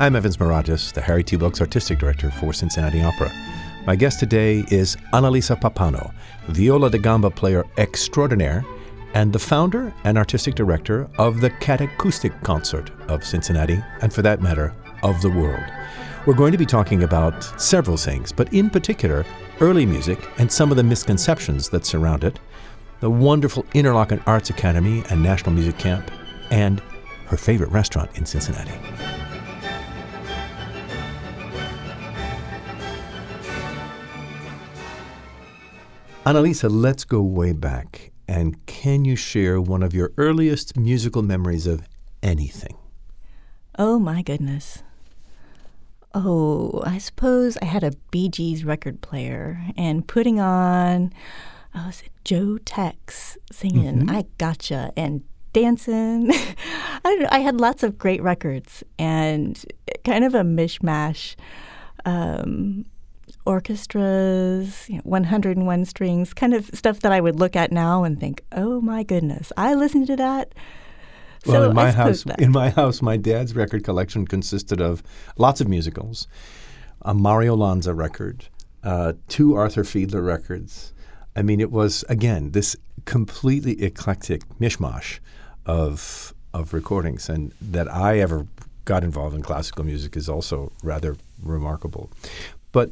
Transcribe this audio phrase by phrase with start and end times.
[0.00, 1.34] I'm Evans Mirageas, the Harry T.
[1.34, 3.32] Wilks Artistic Director for Cincinnati Opera.
[3.84, 6.14] My guest today is Annalisa Pappano,
[6.46, 8.64] viola da gamba player extraordinaire
[9.14, 14.40] and the founder and artistic director of the Catacoustic Consort of Cincinnati, and for that
[14.40, 14.72] matter,
[15.02, 15.64] of the world.
[16.26, 19.26] We're going to be talking about several things, but in particular,
[19.58, 22.38] early music and some of the misconceptions that surround it,
[23.00, 26.08] the wonderful Interlochen Arts Academy and National Music Camp,
[26.52, 26.80] and
[27.26, 28.78] her favorite restaurant in Cincinnati.
[36.28, 38.10] Annalisa, let's go way back.
[38.28, 41.88] And can you share one of your earliest musical memories of
[42.22, 42.76] anything?
[43.78, 44.82] Oh, my goodness.
[46.12, 51.14] Oh, I suppose I had a Bee Gees record player and putting on,
[51.74, 54.10] oh, was it Joe Tex singing Mm-hmm.
[54.10, 56.30] I Gotcha and dancing.
[56.34, 57.28] I don't know.
[57.30, 59.64] I had lots of great records and
[60.04, 61.36] kind of a mishmash.
[62.04, 62.84] Um,
[63.48, 68.20] orchestras, you know, 101 strings, kind of stuff that I would look at now and
[68.20, 70.54] think, "Oh my goodness, I listened to that."
[71.46, 75.02] Well, So in my house, that- in my house, my dad's record collection consisted of
[75.36, 76.26] lots of musicals,
[77.02, 78.46] a Mario Lanza record,
[78.82, 80.92] uh, two Arthur Fiedler records.
[81.34, 85.20] I mean, it was again this completely eclectic mishmash
[85.66, 88.46] of of recordings, and that I ever
[88.84, 92.10] got involved in classical music is also rather remarkable.
[92.72, 92.90] But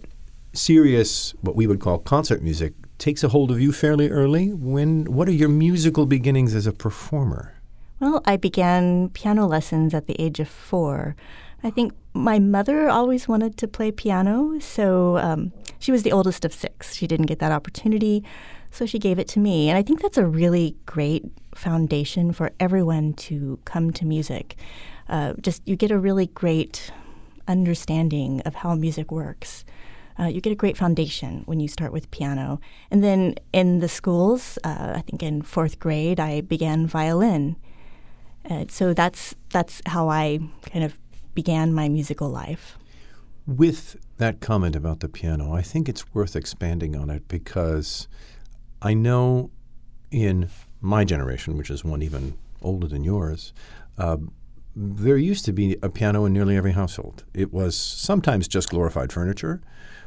[0.57, 4.53] serious, what we would call concert music, takes a hold of you fairly early.
[4.53, 7.55] When what are your musical beginnings as a performer?
[8.01, 11.17] Well, I began piano lessons at the age of four.
[11.63, 16.45] I think my mother always wanted to play piano, so um, she was the oldest
[16.45, 16.95] of six.
[16.95, 18.23] She didn't get that opportunity,
[18.71, 19.69] so she gave it to me.
[19.69, 24.57] And I think that's a really great foundation for everyone to come to music.
[25.09, 26.91] Uh, just you get a really great
[27.49, 29.65] understanding of how music works.
[30.19, 32.61] Uh, you get a great foundation when you start with piano.
[32.91, 37.57] And then in the schools, uh, I think in fourth grade, I began violin.
[38.49, 40.39] Uh, so that's that's how I
[40.73, 40.99] kind of
[41.35, 42.79] began my musical life.
[43.47, 48.09] With that comment about the piano, I think it's worth expanding on it because
[48.83, 49.51] I know
[50.11, 50.49] in
[50.81, 53.53] my generation, which is one even older than yours,
[53.99, 54.17] uh,
[54.75, 57.25] there used to be a piano in nearly every household.
[57.35, 59.61] It was sometimes just glorified furniture,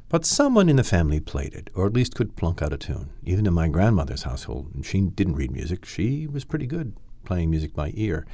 [0.09, 3.09] but someone in the family played it, or at least could plunk out a tune.
[3.23, 7.49] Even in my grandmother's household, and she didn't read music, she was pretty good playing
[7.49, 8.25] music by ear.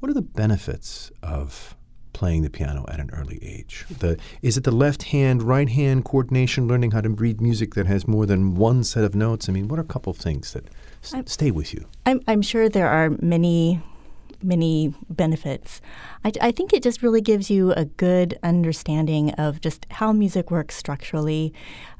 [0.00, 1.76] What are the benefits of
[2.12, 3.84] playing the piano at an early age?
[3.98, 7.86] The, is it the left hand, right hand coordination, learning how to read music that
[7.86, 9.48] has more than one set of notes?
[9.48, 10.68] I mean, what are a couple of things that
[11.02, 11.86] s- stay with you?
[12.06, 13.82] I'm, I'm sure there are many,
[14.44, 15.80] many benefits.
[16.24, 20.50] I, I think it just really gives you a good understanding of just how music
[20.50, 21.52] works structurally.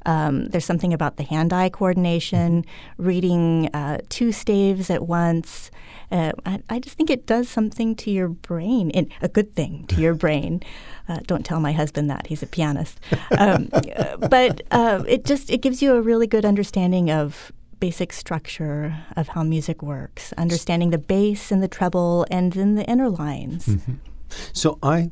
[0.05, 2.65] Um, there's something about the hand eye coordination,
[2.97, 5.71] reading uh, two staves at once.
[6.11, 9.85] Uh, I, I just think it does something to your brain, and a good thing
[9.87, 10.61] to your brain.
[11.09, 12.99] Uh, don't tell my husband that; he's a pianist.
[13.37, 13.69] Um,
[14.19, 19.29] but uh, it just it gives you a really good understanding of basic structure of
[19.29, 23.77] how music works, understanding the bass and the treble, and then the inner lines.
[24.53, 25.11] So I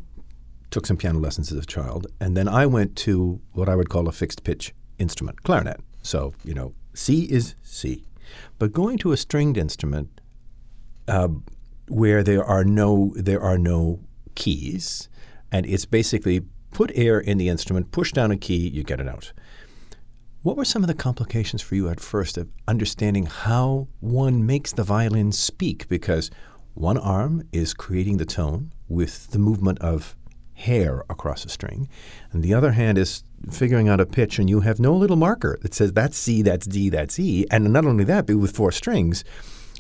[0.72, 3.90] took some piano lessons as a child, and then I went to what I would
[3.90, 5.80] call a fixed pitch instrument, clarinet.
[6.02, 8.06] So, you know, C is C.
[8.58, 10.20] But going to a stringed instrument
[11.08, 11.30] uh,
[11.88, 14.00] where there are no there are no
[14.36, 15.10] keys,
[15.52, 16.42] and it's basically
[16.72, 19.32] put air in the instrument, push down a key, you get it out.
[20.44, 24.74] What were some of the complications for you at first of understanding how one makes
[24.74, 25.88] the violin speak?
[25.88, 26.30] Because
[26.74, 30.18] one arm is creating the tone with the movement of
[30.56, 31.88] hair across a string,
[32.34, 35.58] and the other hand is figuring out a pitch, and you have no little marker
[35.62, 37.46] that says that's C, that's D, that's E.
[37.50, 39.24] And not only that, but with four strings,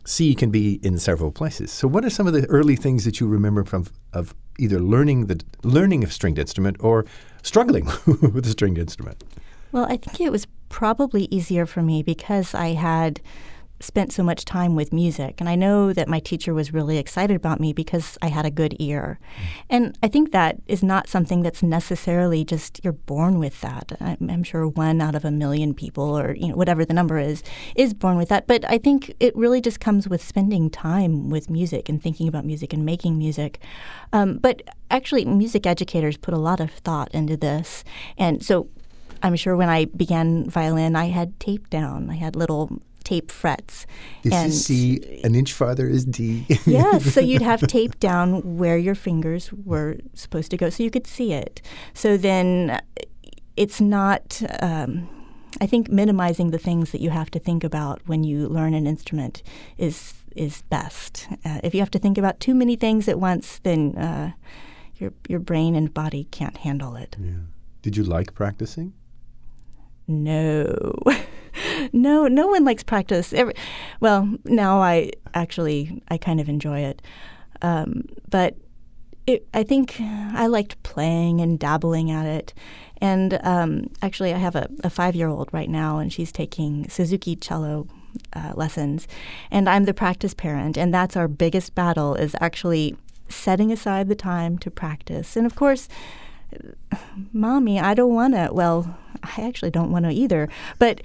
[0.06, 1.74] C can be in several places.
[1.74, 5.26] So, what are some of the early things that you remember from of either learning
[5.26, 7.06] the learning a stringed instrument or
[7.42, 9.22] struggling with a stringed instrument?
[9.74, 13.20] Well, I think it was probably easier for me because I had
[13.80, 15.40] spent so much time with music.
[15.40, 18.52] And I know that my teacher was really excited about me because I had a
[18.52, 19.20] good ear.
[19.70, 23.92] And I think that is not something that's necessarily just you're born with that.
[24.00, 27.18] I'm, I'm sure one out of a million people, or you know whatever the number
[27.18, 27.44] is,
[27.76, 28.48] is born with that.
[28.48, 32.46] But I think it really just comes with spending time with music and thinking about
[32.46, 33.60] music and making music.
[34.14, 34.62] Um, but
[34.92, 37.84] actually, music educators put a lot of thought into this,
[38.18, 38.70] and so
[39.24, 42.10] I'm sure when I began violin, I had tape down.
[42.10, 43.86] I had little tape frets.
[44.24, 46.46] Is and C an inch farther is D?
[46.66, 50.92] yes, so you'd have tape down where your fingers were supposed to go so you
[50.92, 51.62] could see it.
[51.94, 52.82] So then
[53.56, 54.42] it's not.
[54.60, 55.10] Um,
[55.62, 58.88] I think minimizing the things that you have to think about when you learn an
[58.88, 59.44] instrument
[59.78, 61.28] is is best.
[61.46, 64.32] Uh, if you have to think about too many things at once, then uh,
[64.96, 67.16] your your brain and body can't handle it.
[67.20, 67.46] Yeah.
[67.84, 68.94] Did you like practicing?
[70.08, 70.94] No.
[71.94, 73.34] no, no one likes practice.
[73.34, 73.54] Every,
[74.00, 77.02] well, now I actually I kind of enjoy it,
[77.62, 78.56] um, but
[79.26, 82.54] it, I think I liked playing and dabbling at it.
[83.02, 87.88] And um, actually, I have a, a five-year-old right now, and she's taking Suzuki cello
[88.34, 89.08] uh, lessons,
[89.52, 92.96] and I'm the practice parent, and that's our biggest battle is actually
[93.28, 95.36] setting aside the time to practice.
[95.36, 95.90] And of course,
[97.32, 98.50] mommy, I don't want to.
[98.52, 100.50] Well, I actually don't want to either.
[100.80, 101.02] But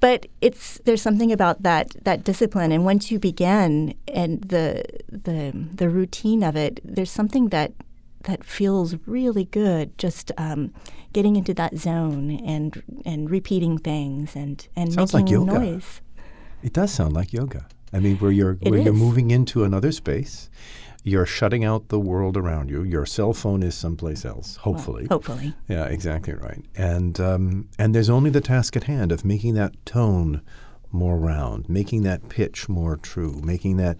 [0.00, 5.52] but it's there's something about that that discipline, and once you begin and the the
[5.74, 7.72] the routine of it, there's something that
[8.24, 9.96] that feels really good.
[9.98, 10.72] Just um,
[11.12, 15.58] getting into that zone and and repeating things and and Sounds making like yoga.
[15.58, 16.00] noise.
[16.62, 17.66] It does sound like yoga.
[17.92, 20.48] I mean, where you're It where you're moving into another space,
[21.02, 22.82] you're shutting out the world around you.
[22.82, 25.06] Your cell phone is someplace else, hopefully.
[25.10, 25.54] Hopefully.
[25.68, 26.64] Yeah, exactly right.
[26.76, 30.42] And um, and there's only the task at hand of making that tone
[30.92, 33.96] more round, making that pitch more true, making that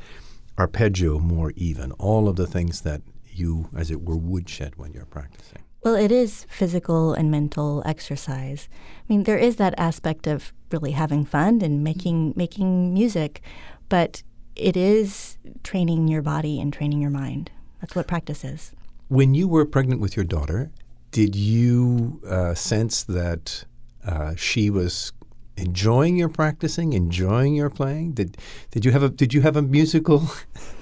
[0.59, 1.93] arpeggio more even.
[1.93, 5.63] All of the things that you, as it were, woodshed when you're practicing.
[5.83, 8.69] Well, it is physical and mental exercise.
[8.99, 13.41] I mean, there is that aspect of really having fun and making making music,
[13.89, 14.23] but
[14.57, 17.51] it is training your body and training your mind.
[17.81, 18.73] That's what practice is.
[19.09, 20.71] When you were pregnant with your daughter,
[21.11, 23.65] did you uh, sense that
[24.05, 25.13] uh, she was
[25.57, 28.13] enjoying your practicing, enjoying your playing?
[28.13, 28.37] Did
[28.71, 30.31] did you have a did you have a musical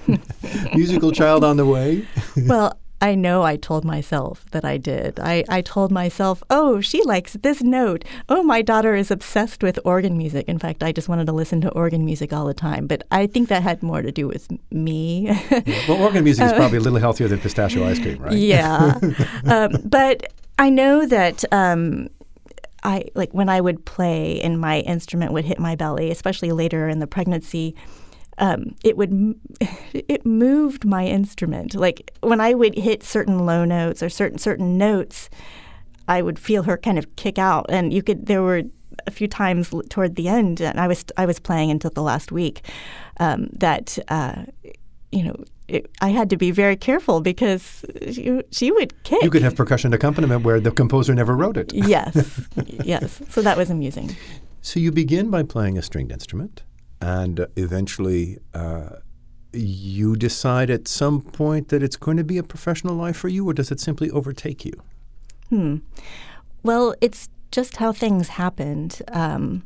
[0.75, 2.07] musical child on the way?
[2.37, 5.21] well, I know I told myself that I did.
[5.21, 8.05] I, I told myself, oh, she likes this note.
[8.29, 10.49] Oh, my daughter is obsessed with organ music.
[10.49, 12.87] In fact, I just wanted to listen to organ music all the time.
[12.87, 15.31] But I think that had more to do with me.
[15.87, 18.33] Well, organ music is probably a little healthier than pistachio ice cream, right?
[18.33, 18.99] Yeah.
[19.47, 22.09] um, but I know that um,
[22.83, 26.89] I like when I would play and my instrument would hit my belly, especially later
[26.89, 27.75] in the pregnancy.
[28.39, 29.35] Um, it would
[29.93, 31.75] it moved my instrument.
[31.75, 35.29] Like when I would hit certain low notes or certain certain notes,
[36.07, 38.27] I would feel her kind of kick out, and you could.
[38.27, 38.63] There were
[39.07, 42.33] a few times toward the end, and I was I was playing until the last
[42.33, 42.63] week.
[43.21, 44.45] Um, that uh,
[45.11, 49.23] you know, it, I had to be very careful because she, she would kick.
[49.23, 51.73] You could have percussion accompaniment where the composer never wrote it.
[51.75, 52.47] yes,
[52.85, 53.21] yes.
[53.31, 54.17] So that was amusing.
[54.61, 56.63] So you begin by playing a stringed instrument,
[57.01, 58.91] and eventually uh,
[59.53, 63.49] you decide at some point that it's going to be a professional life for you,
[63.49, 64.75] or does it simply overtake you?
[65.49, 65.77] Hmm.
[66.63, 69.01] Well, it's just how things happened.
[69.09, 69.63] Um,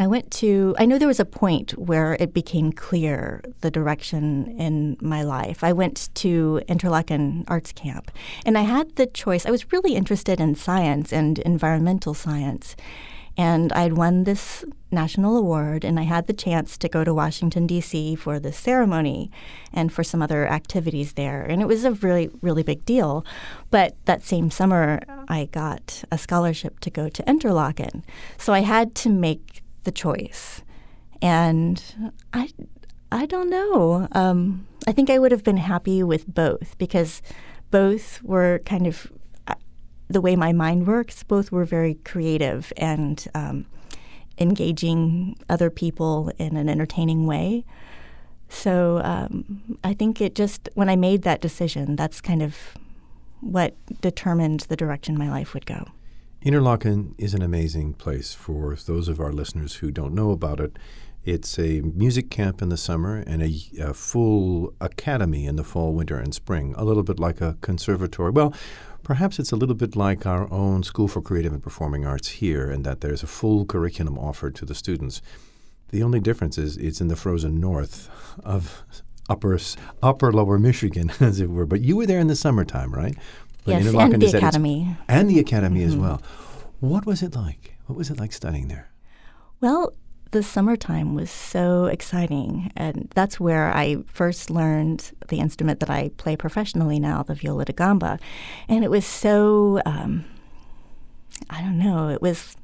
[0.00, 4.46] I went to, I know there was a point where it became clear the direction
[4.56, 5.64] in my life.
[5.64, 8.12] I went to Interlochen Arts Camp,
[8.46, 9.44] and I had the choice.
[9.44, 12.76] I was really interested in science and environmental science.
[13.38, 17.68] And I'd won this national award, and I had the chance to go to Washington,
[17.68, 18.16] D.C.
[18.16, 19.30] for the ceremony
[19.72, 21.42] and for some other activities there.
[21.42, 23.24] And it was a really, really big deal.
[23.70, 28.02] But that same summer, I got a scholarship to go to Interlochen.
[28.38, 30.62] So I had to make the choice.
[31.22, 32.50] And I,
[33.12, 34.08] I don't know.
[34.12, 37.22] Um, I think I would have been happy with both because
[37.70, 39.12] both were kind of
[40.08, 41.22] the way my mind works.
[41.22, 43.66] Both were very creative and um,
[44.38, 47.64] engaging other people in an entertaining way.
[48.48, 52.56] So um, I think it just, when I made that decision, that's kind of
[53.40, 55.88] what determined the direction my life would go.
[56.44, 60.78] Interlochen is an amazing place for those of our listeners who don't know about it.
[61.24, 65.92] It's a music camp in the summer and a, a, full academy in the fall,
[65.92, 68.30] winter, and spring, a little bit like a conservatory.
[68.30, 68.54] Well,
[69.08, 72.70] perhaps it's a little bit like our own School for Creative and Performing Arts here,
[72.70, 75.22] in that there's a full curriculum offered to the students.
[75.88, 78.10] The only difference is it's in the frozen north
[78.44, 78.84] of
[79.30, 79.58] upper,
[80.02, 81.64] upper lower Michigan, as it were.
[81.64, 83.16] But you were there in the summertime, right?
[83.64, 84.96] Yes, and the is at its- academy.
[85.08, 86.02] and the academy as mm-hmm.
[86.02, 86.22] well.
[86.80, 87.78] What was it like?
[87.86, 88.90] What was it like studying there?
[89.62, 89.94] Well,
[90.30, 96.10] the summertime was so exciting, and that's where I first learned the instrument that I
[96.18, 98.18] play professionally now, the viola da gamba.
[98.68, 100.24] And it was so, um,
[101.48, 102.56] I don't know, it was,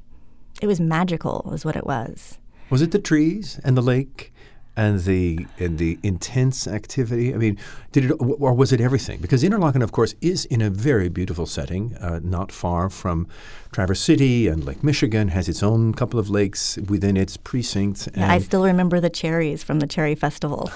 [0.61, 2.39] it was magical, is what it was.
[2.69, 4.34] Was it the trees and the lake
[4.77, 7.35] and the and the intense activity?
[7.35, 7.59] I mean,
[7.93, 9.21] did it or was it everything?
[9.21, 13.27] Because Interlochen, of course, is in a very beautiful setting, uh, not far from
[13.73, 15.29] Traverse City and Lake Michigan.
[15.29, 18.09] Has its own couple of lakes within its precincts.
[18.17, 20.71] Yeah, I still remember the cherries from the cherry festival.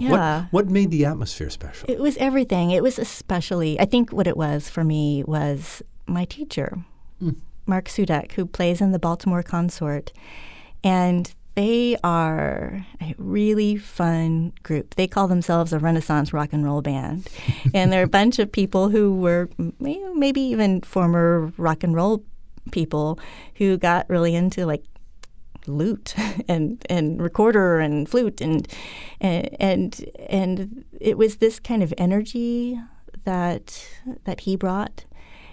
[0.00, 0.42] yeah.
[0.42, 1.90] What, what made the atmosphere special?
[1.90, 2.70] It was everything.
[2.70, 3.78] It was especially.
[3.80, 6.78] I think what it was for me was my teacher.
[7.22, 7.36] Mm.
[7.66, 10.12] Mark Cudek, who plays in the Baltimore Consort.
[10.82, 14.94] And they are a really fun group.
[14.94, 17.28] They call themselves a Renaissance rock and roll band.
[17.74, 19.48] and they're a bunch of people who were
[19.80, 22.22] maybe even former rock and roll
[22.70, 23.18] people
[23.56, 24.84] who got really into like
[25.66, 26.14] lute
[26.48, 28.68] and and recorder and flute and
[29.20, 32.80] and and it was this kind of energy
[33.24, 33.84] that
[34.24, 35.06] that he brought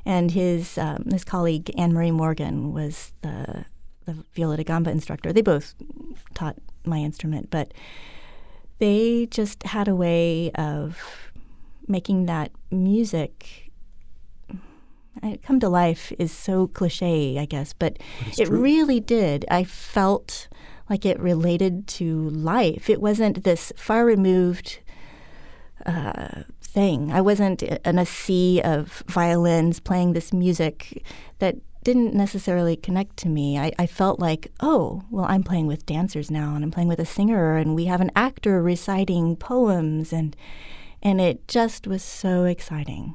[0.05, 3.65] and his um, his colleague Anne Marie Morgan was the
[4.05, 5.33] the viola da gamba instructor.
[5.33, 5.75] They both
[6.33, 7.73] taught my instrument, but
[8.79, 11.31] they just had a way of
[11.87, 13.65] making that music
[15.43, 17.97] come to life is so cliche, I guess, but,
[18.37, 18.59] it true.
[18.59, 19.45] really did.
[19.49, 20.47] I felt
[20.89, 22.89] like it related to life.
[22.89, 24.79] It wasn't this far removed
[25.85, 27.11] uh, thing.
[27.11, 31.03] I wasn't in a sea of violins playing this music
[31.39, 33.57] that didn't necessarily connect to me.
[33.57, 36.99] I, I, felt like, oh, well, I'm playing with dancers now, and I'm playing with
[36.99, 40.35] a singer, and we have an actor reciting poems, and
[41.01, 43.13] and it just was so exciting.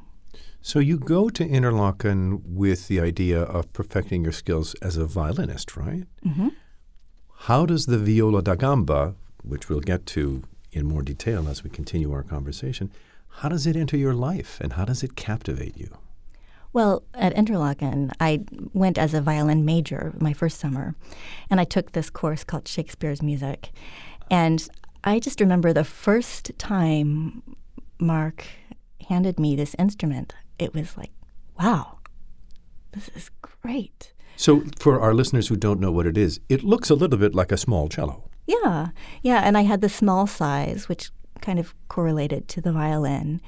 [0.61, 5.75] So you go to Interlochen with the idea of perfecting your skills as a violinist,
[5.75, 6.05] right?
[6.25, 6.49] Mm-hmm.
[7.47, 11.69] How does the viola da gamba, which we'll get to in more detail as we
[11.69, 12.91] continue our conversation,
[13.39, 15.89] how does it enter your life and how does it captivate you?
[16.73, 20.95] Well, at Interlochen, I went as a violin major my first summer,
[21.49, 23.71] and I took this course called Shakespeare's Music.
[24.29, 24.67] And
[25.03, 27.43] I just remember the first time
[27.99, 28.45] Mark
[29.09, 31.11] handed me this instrument, it was like,
[31.59, 31.99] wow,
[32.93, 34.13] this is great.
[34.37, 37.35] So, for our listeners who don't know what it is, it looks a little bit
[37.35, 38.29] like a small cello.
[38.47, 38.89] Yeah,
[39.21, 39.41] yeah.
[39.43, 41.11] And I had the small size, which
[41.41, 43.41] kind of correlated to the violin.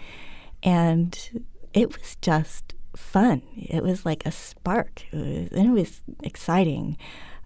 [0.61, 3.41] And it was just fun.
[3.55, 5.03] It was like a spark.
[5.11, 6.97] It was, and it was exciting.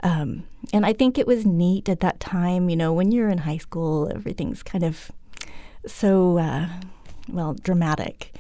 [0.03, 2.69] Um, and I think it was neat at that time.
[2.69, 5.11] You know, when you're in high school, everything's kind of
[5.85, 6.67] so, uh,
[7.29, 8.33] well, dramatic.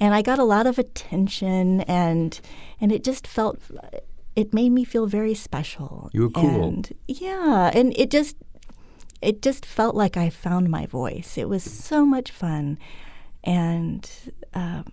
[0.00, 2.40] And I got a lot of attention, and
[2.80, 3.60] and it just felt,
[4.34, 6.10] it made me feel very special.
[6.12, 6.64] You were cool.
[6.64, 8.36] And, yeah, and it just
[9.22, 11.38] it just felt like I found my voice.
[11.38, 12.78] It was so much fun,
[13.44, 14.10] and
[14.52, 14.84] um,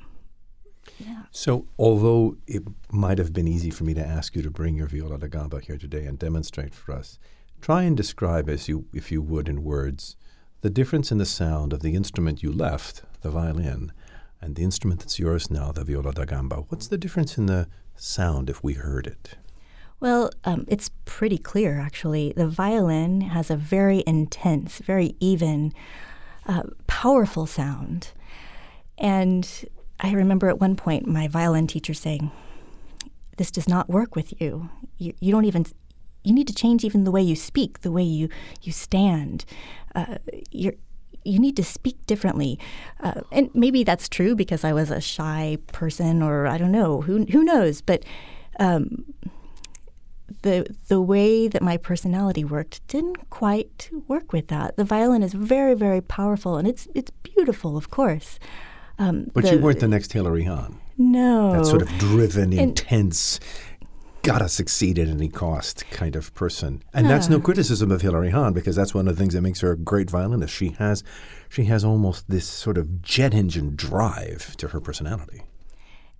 [1.05, 1.23] yeah.
[1.31, 4.87] So, although it might have been easy for me to ask you to bring your
[4.87, 7.19] viola da gamba here today and demonstrate for us,
[7.61, 10.15] try and describe, as you, if you would, in words,
[10.61, 13.91] the difference in the sound of the instrument you left, the violin,
[14.41, 16.57] and the instrument that's yours now, the viola da gamba.
[16.69, 19.35] What's the difference in the sound if we heard it?
[19.99, 22.33] Well, um, it's pretty clear, actually.
[22.35, 25.73] The violin has a very intense, very even,
[26.47, 28.09] uh, powerful sound.
[28.97, 29.47] And
[30.01, 32.31] I remember at one point my violin teacher saying,
[33.37, 34.69] This does not work with you.
[34.97, 35.65] You, you don't even,
[36.23, 38.27] you need to change even the way you speak, the way you,
[38.61, 39.45] you stand.
[39.95, 40.17] Uh,
[40.51, 40.73] you're,
[41.23, 42.57] you need to speak differently.
[42.99, 47.01] Uh, and maybe that's true because I was a shy person, or I don't know,
[47.01, 47.81] who, who knows?
[47.81, 48.03] But
[48.59, 49.05] um,
[50.41, 54.75] the the way that my personality worked didn't quite work with that.
[54.75, 58.39] The violin is very very powerful and it's it's beautiful, of course.
[59.01, 60.79] Um, but the, you weren't the next Hilary Hahn.
[60.97, 63.39] No, that sort of driven, and, intense,
[64.21, 66.83] gotta succeed at any cost kind of person.
[66.93, 69.61] And that's no criticism of Hilary Hahn because that's one of the things that makes
[69.61, 70.53] her a great violinist.
[70.53, 71.03] She has
[71.49, 75.41] she has almost this sort of jet engine drive to her personality.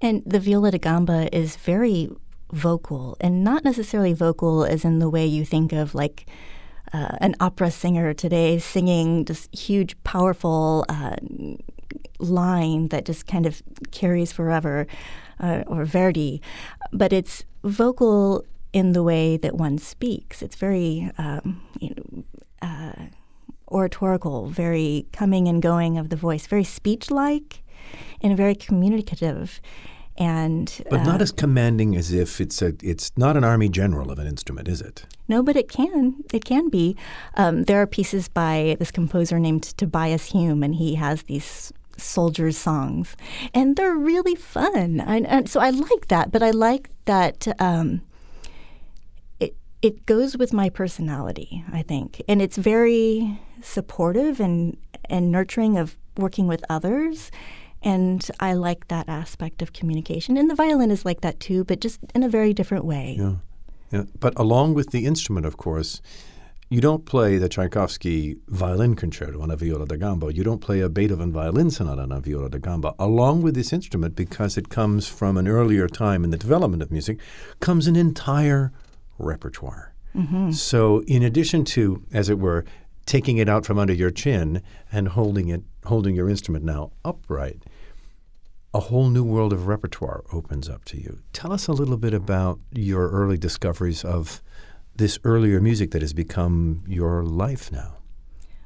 [0.01, 2.09] And the viola da gamba is very
[2.51, 6.25] vocal, and not necessarily vocal as in the way you think of like
[6.93, 11.15] uh, an opera singer today singing this huge, powerful uh,
[12.19, 14.87] line that just kind of carries forever,
[15.39, 16.41] uh, or Verdi,
[16.91, 20.41] but it's vocal in the way that one speaks.
[20.41, 22.23] It's very, um, you know,
[22.61, 23.05] uh,
[23.69, 27.63] oratorical, very coming and going of the voice, very speech-like,
[28.21, 29.59] and very communicative
[30.17, 34.11] and but not uh, as commanding as if it's a it's not an army general
[34.11, 35.05] of an instrument, is it?
[35.27, 36.95] No, but it can it can be.
[37.35, 42.57] Um, there are pieces by this composer named Tobias Hume, and he has these soldiers
[42.57, 43.15] songs,
[43.53, 44.99] and they're really fun.
[44.99, 47.47] And, and so I like that, but I like that.
[47.59, 48.01] Um,
[49.39, 52.21] it, it goes with my personality, I think.
[52.27, 57.31] And it's very supportive and, and nurturing of working with others.
[57.83, 60.37] And I like that aspect of communication.
[60.37, 63.17] And the violin is like that too, but just in a very different way.
[63.19, 63.35] Yeah.
[63.91, 64.03] yeah.
[64.19, 66.01] But along with the instrument, of course,
[66.71, 70.33] you don't play the Tchaikovsky violin concerto on a viola da gamba.
[70.33, 72.95] You don't play a Beethoven violin sonata on a viola da gamba.
[72.97, 76.89] Along with this instrument, because it comes from an earlier time in the development of
[76.89, 77.19] music,
[77.59, 78.71] comes an entire
[79.19, 79.93] repertoire.
[80.15, 80.51] Mm-hmm.
[80.51, 82.63] So, in addition to, as it were,
[83.05, 84.61] taking it out from under your chin
[84.93, 87.63] and holding it, holding your instrument now upright,
[88.73, 91.19] a whole new world of repertoire opens up to you.
[91.33, 94.41] Tell us a little bit about your early discoveries of
[94.95, 97.97] this earlier music that has become your life now.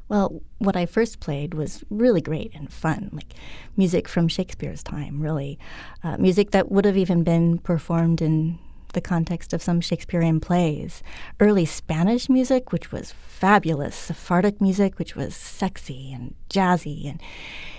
[0.08, 3.34] Well, what I first played was really great and fun, like
[3.76, 5.58] music from Shakespeare's time, really.
[6.04, 8.60] Uh, music that would have even been performed in
[8.96, 11.04] the context of some Shakespearean plays.
[11.40, 17.22] Early Spanish music, which was fabulous, Sephardic music, which was sexy and jazzy, and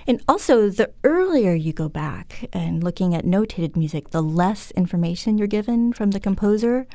[0.06, 5.36] and also the earlier you go back and looking at notated music, the less information
[5.36, 6.86] you're given from the composer,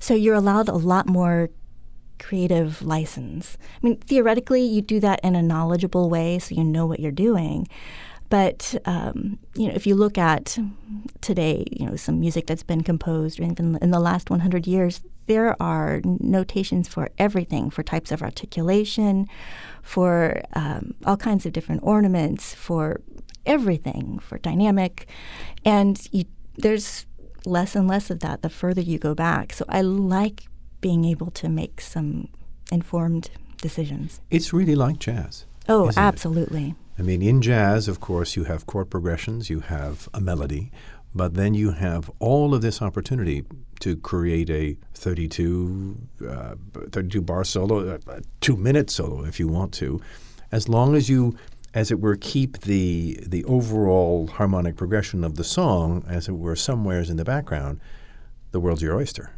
[0.00, 1.50] so you're allowed a lot more
[2.18, 3.56] creative license.
[3.60, 7.12] I mean, theoretically, you do that in a knowledgeable way, so you know what you're
[7.12, 7.68] doing.
[8.28, 10.58] But um, you know, if you look at
[11.20, 15.00] today, you know, some music that's been composed, or even in the last 100 years,
[15.26, 19.26] there are notations for everything, for types of articulation,
[19.82, 23.00] for um, all kinds of different ornaments, for
[23.44, 25.08] everything, for dynamic,
[25.64, 26.24] and you,
[26.56, 27.06] there's
[27.44, 29.52] less and less of that the further you go back.
[29.52, 30.46] So I like
[30.80, 32.28] being able to make some
[32.70, 34.20] informed decisions.
[34.30, 35.46] It's really like jazz.
[35.68, 36.70] Oh, absolutely.
[36.70, 36.74] It?
[36.98, 40.70] I mean, in jazz, of course, you have chord progressions, you have a melody,
[41.14, 43.44] but then you have all of this opportunity
[43.80, 45.96] to create a 32,
[46.28, 46.54] uh,
[46.90, 50.00] 32 bar solo, a two minute solo if you want to,
[50.50, 51.36] as long as you,
[51.74, 56.56] as it were, keep the the overall harmonic progression of the song, as it were,
[56.56, 57.80] somewheres in the background.
[58.52, 59.32] The world's your oyster.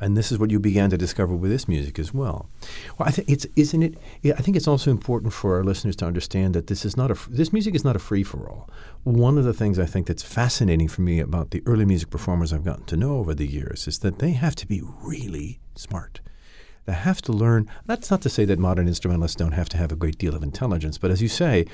[0.00, 2.48] And this is what you began to discover with this music as well.
[2.96, 3.98] Well, I think it's isn't it?
[4.22, 7.10] Yeah, I think it's also important for our listeners to understand that this is not
[7.10, 8.70] a this music is not a free for all.
[9.04, 12.52] One of the things I think that's fascinating for me about the early music performers
[12.52, 16.20] I've gotten to know over the years is that they have to be really smart.
[16.86, 17.68] They have to learn.
[17.84, 20.42] That's not to say that modern instrumentalists don't have to have a great deal of
[20.42, 21.66] intelligence, but as you say,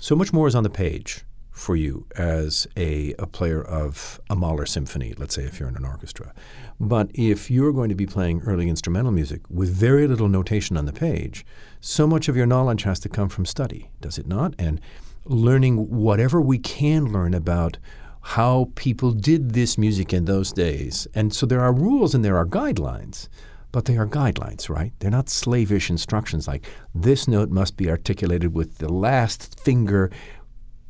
[0.00, 1.24] so much more is on the page
[1.56, 5.76] for you as a, a player of a Mahler symphony, let's say if you're in
[5.76, 6.34] an orchestra.
[6.78, 10.84] But if you're going to be playing early instrumental music with very little notation on
[10.84, 11.46] the page,
[11.80, 14.54] so much of your knowledge has to come from study, does it not?
[14.58, 14.82] And
[15.24, 17.78] learning whatever we can learn about
[18.20, 21.08] how people did this music in those days.
[21.14, 23.28] And so there are rules and there are guidelines,
[23.72, 24.92] but they are guidelines, right?
[24.98, 30.10] They're not slavish instructions like this note must be articulated with the last finger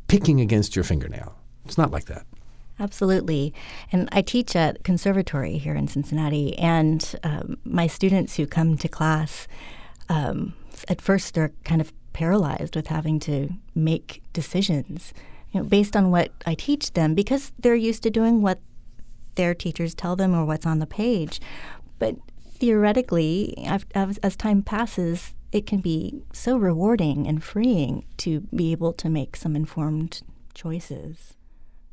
[0.09, 1.35] picking against your fingernail.
[1.65, 2.27] It's not like that.
[2.79, 3.55] Absolutely.
[3.91, 8.89] And I teach at conservatory here in Cincinnati, and um, my students who come to
[8.89, 9.49] class,
[10.09, 10.55] um,
[10.89, 15.15] at first they're kind of paralyzed with having to make decisions,
[15.53, 18.61] you know, based on what I teach them because they're used to doing what
[19.37, 21.41] their teachers tell them or what's on the page.
[21.99, 22.17] But
[22.59, 23.85] theoretically, as,
[24.23, 29.37] as time passes, it can be so rewarding and freeing to be able to make
[29.37, 30.21] some informed
[30.53, 31.33] choices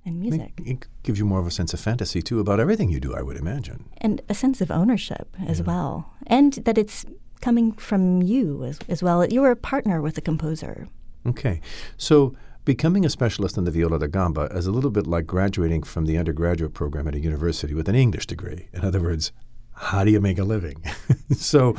[0.03, 0.51] and music.
[0.65, 3.21] It gives you more of a sense of fantasy too about everything you do, I
[3.21, 3.85] would imagine.
[3.99, 5.65] And a sense of ownership as yeah.
[5.65, 6.13] well.
[6.27, 7.05] And that it's
[7.39, 9.25] coming from you as, as well.
[9.25, 10.89] You were a partner with the composer.
[11.25, 11.61] Okay.
[11.95, 15.83] So becoming a specialist in the viola da gamba is a little bit like graduating
[15.83, 18.67] from the undergraduate program at a university with an English degree.
[18.73, 19.31] In other words,
[19.75, 20.83] how do you make a living?
[21.35, 21.73] so,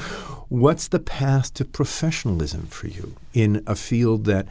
[0.48, 4.46] what's the path to professionalism for you in a field that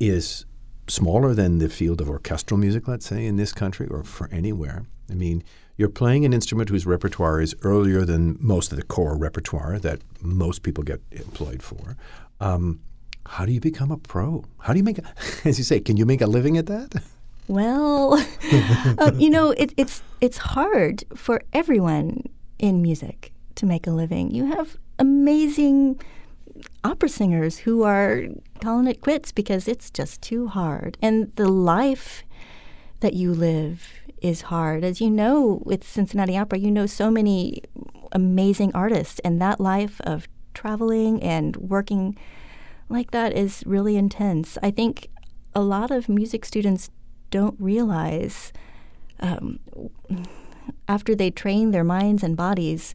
[0.00, 0.44] is
[0.88, 4.84] smaller than the field of orchestral music, let's say, in this country or for anywhere?
[5.10, 5.44] I mean,
[5.76, 10.00] you're playing an instrument whose repertoire is earlier than most of the core repertoire that
[10.20, 11.96] most people get employed for.
[12.40, 12.80] Um,
[13.26, 14.44] how do you become a pro?
[14.60, 15.04] How do you make, a,
[15.44, 17.02] as you say, can you make a living at that?
[17.48, 18.14] Well,
[18.98, 22.24] um, you know, it, it's it's hard for everyone
[22.58, 24.30] in music to make a living.
[24.30, 26.00] You have amazing
[26.84, 28.24] opera singers who are
[28.60, 30.96] calling it quits because it's just too hard.
[31.02, 32.22] And the life
[33.00, 33.88] that you live
[34.22, 34.84] is hard.
[34.84, 37.62] As you know, with Cincinnati Opera, you know so many
[38.12, 42.16] amazing artists, and that life of traveling and working
[42.88, 44.56] like that is really intense.
[44.62, 45.08] I think
[45.54, 46.90] a lot of music students
[47.30, 48.52] don't realize
[49.20, 49.58] um,
[50.88, 52.94] after they train their minds and bodies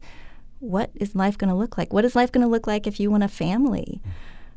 [0.62, 1.92] what is life going to look like?
[1.92, 4.00] What is life going to look like if you want a family?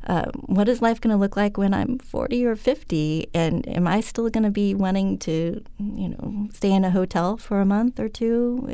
[0.06, 3.28] Uh, what is life going to look like when I'm 40 or 50?
[3.34, 7.38] And am I still going to be wanting to, you know, stay in a hotel
[7.38, 8.72] for a month or two?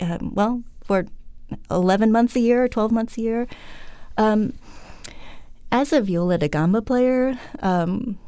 [0.00, 1.06] Um, well, for
[1.70, 3.46] 11 months a year or 12 months a year.
[4.18, 4.52] Um,
[5.72, 8.18] as a viola da gamba player, um,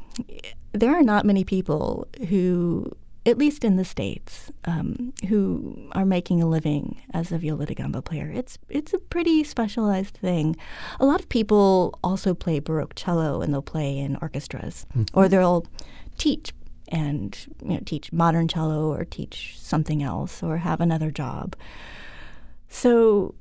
[0.72, 2.90] there are not many people who,
[3.28, 7.74] at least in the states, um, who are making a living as a viola da
[7.74, 8.30] gamba player.
[8.34, 10.56] It's it's a pretty specialized thing.
[10.98, 15.18] A lot of people also play baroque cello and they'll play in orchestras, mm-hmm.
[15.18, 15.66] or they'll
[16.16, 16.52] teach
[16.90, 21.54] and you know teach modern cello or teach something else or have another job.
[22.68, 23.34] So,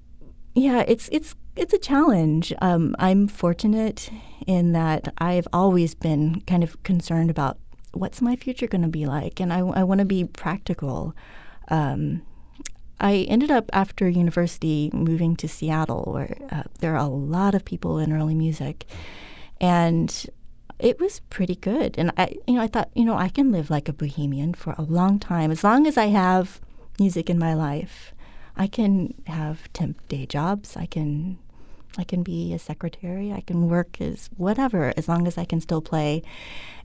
[0.54, 2.54] yeah, it's it's it's a challenge.
[2.62, 4.10] Um, I'm fortunate
[4.46, 7.58] in that I've always been kind of concerned about
[7.98, 11.16] what's my future going to be like, and I, I want to be practical.
[11.70, 12.22] Um,
[13.00, 17.66] I ended up after university moving to Seattle, where uh, there are a lot of
[17.66, 18.86] people in early music,
[19.62, 20.26] and
[20.80, 21.96] it was pretty good.
[21.98, 24.74] And I, you know, I thought, you know, I can live like a bohemian for
[24.78, 26.60] a long time as long as I have
[27.00, 28.14] music in my life.
[28.56, 30.76] I can have temp day jobs.
[30.76, 31.38] I can
[31.98, 33.32] I can be a secretary.
[33.32, 36.22] I can work as whatever as long as I can still play.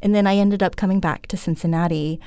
[0.00, 2.20] And then I ended up coming back to Cincinnati.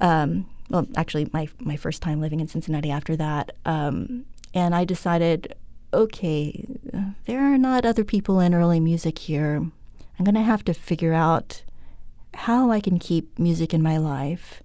[0.00, 3.52] Um, well, actually, my my first time living in Cincinnati after that.
[3.64, 5.54] Um, and I decided,
[5.92, 6.64] okay,
[7.26, 9.56] there are not other people in early music here.
[10.18, 11.62] I'm going to have to figure out
[12.34, 14.62] how I can keep music in my life.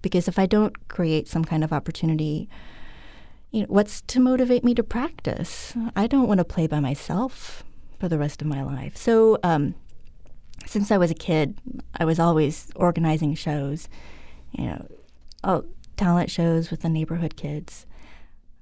[0.00, 2.48] Because if I don't create some kind of opportunity
[3.52, 5.74] you know, what's to motivate me to practice?
[5.94, 7.62] I don't want to play by myself
[8.00, 8.96] for the rest of my life.
[8.96, 9.74] So, um,
[10.66, 11.58] since I was a kid,
[11.94, 13.88] I was always organizing shows,
[14.52, 14.66] you
[15.44, 15.64] know,
[15.96, 17.86] talent shows with the neighborhood kids.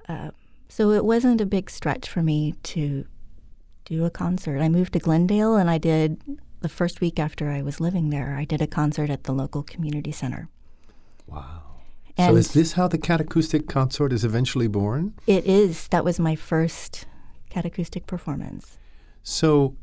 [0.08, 0.30] Uh,
[0.68, 3.06] so it wasn't a big stretch for me to
[3.84, 4.60] do a concert.
[4.60, 6.20] I moved to Glendale and I did
[6.60, 9.62] the first week after I was living there, I did a concert at the local
[9.62, 10.48] community center.
[11.26, 11.69] Wow.
[12.20, 15.14] And so is this how the catacoustic consort is eventually born?
[15.26, 15.88] It is.
[15.88, 17.06] That was my first
[17.50, 18.78] catacoustic performance.
[19.22, 19.76] So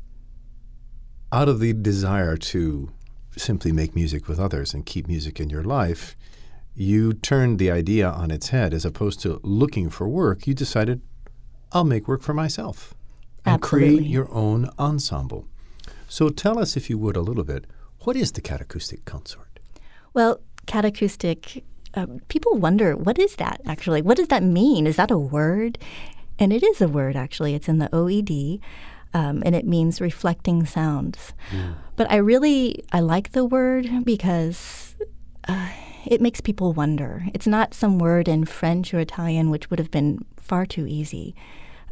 [1.32, 2.92] out of the desire to
[3.36, 6.16] simply make music with others and keep music in your life,
[6.74, 11.02] you turned the idea on its head as opposed to looking for work, you decided
[11.72, 12.94] I'll make work for myself
[13.44, 13.96] and Absolutely.
[13.96, 15.46] create your own ensemble.
[16.08, 17.66] So tell us if you would a little bit,
[18.04, 19.58] what is the catacoustic consort?
[20.14, 21.62] Well, catacoustic
[21.94, 24.02] uh, people wonder what is that actually?
[24.02, 24.86] What does that mean?
[24.86, 25.78] Is that a word?
[26.38, 27.54] And it is a word actually.
[27.54, 28.60] It's in the OED.
[29.14, 31.32] Um, and it means reflecting sounds.
[31.50, 31.76] Mm.
[31.96, 34.94] But I really I like the word because
[35.48, 35.70] uh,
[36.04, 37.24] it makes people wonder.
[37.32, 41.34] It's not some word in French or Italian, which would have been far too easy.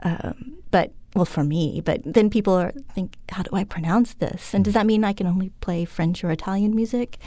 [0.03, 1.81] Um, but well, for me.
[1.81, 4.53] But then people are think, how do I pronounce this?
[4.53, 7.19] And does that mean I can only play French or Italian music?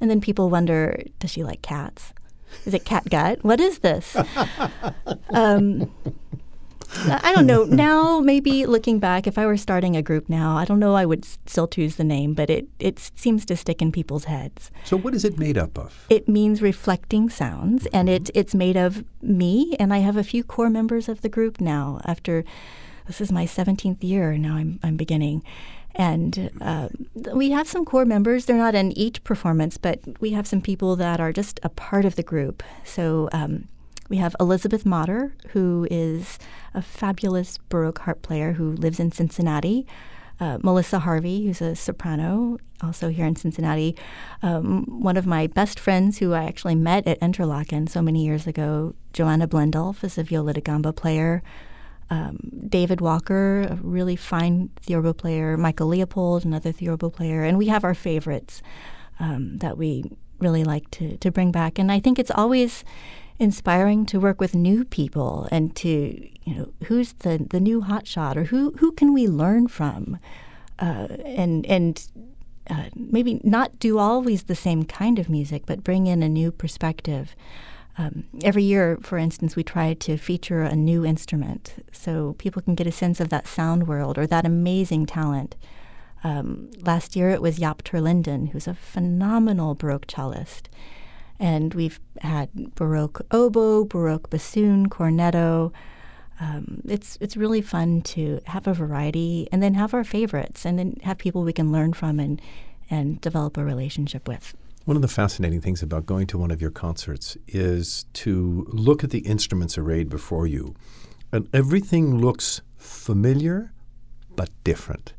[0.00, 2.14] And then people wonder, does she like cats?
[2.64, 3.44] Is it cat gut?
[3.44, 4.16] What is this?
[5.30, 5.90] um,
[6.92, 7.64] I don't know.
[7.64, 10.94] Now, maybe looking back, if I were starting a group now, I don't know.
[10.94, 14.70] I would still choose the name, but it it seems to stick in people's heads.
[14.84, 16.06] So, what is it made up of?
[16.10, 20.42] It means reflecting sounds, and it it's made of me, and I have a few
[20.42, 22.00] core members of the group now.
[22.04, 22.44] After
[23.06, 25.44] this is my seventeenth year now, I'm I'm beginning,
[26.00, 26.88] and uh,
[27.34, 28.46] we have some core members.
[28.46, 32.06] They're not in each performance, but we have some people that are just a part
[32.06, 32.62] of the group.
[32.84, 33.68] So um,
[34.08, 36.38] we have Elizabeth Motter, who is
[36.72, 39.86] a fabulous Baroque harp player who lives in Cincinnati.
[40.40, 43.94] Uh, Melissa Harvey, who's a soprano, also here in Cincinnati.
[44.42, 48.46] Um, one of my best friends, who I actually met at Interlochen so many years
[48.46, 51.42] ago, Joanna Blendulf, is a viola da gamba player
[52.10, 57.68] um, David Walker, a really fine theorbo player, Michael Leopold, another theorbo player, and we
[57.68, 58.62] have our favorites
[59.18, 60.04] um, that we
[60.38, 61.78] really like to, to bring back.
[61.78, 62.84] And I think it's always
[63.38, 68.36] inspiring to work with new people and to, you know, who's the, the new hotshot
[68.36, 70.18] or who, who can we learn from?
[70.78, 72.08] Uh, and and
[72.70, 76.50] uh, maybe not do always the same kind of music, but bring in a new
[76.50, 77.34] perspective.
[78.00, 82.74] Um, every year, for instance, we try to feature a new instrument so people can
[82.74, 85.54] get a sense of that sound world or that amazing talent.
[86.24, 90.70] Um, last year it was Jaap ter Linden, who's a phenomenal Baroque cellist.
[91.38, 95.70] And we've had Baroque oboe, Baroque bassoon, cornetto.
[96.40, 100.78] Um, it's it's really fun to have a variety and then have our favorites and
[100.78, 102.40] then have people we can learn from and
[102.88, 104.54] and develop a relationship with.
[104.86, 109.04] One of the fascinating things about going to one of your concerts is to look
[109.04, 110.74] at the instruments arrayed before you
[111.32, 113.72] and everything looks familiar
[114.34, 115.12] but different.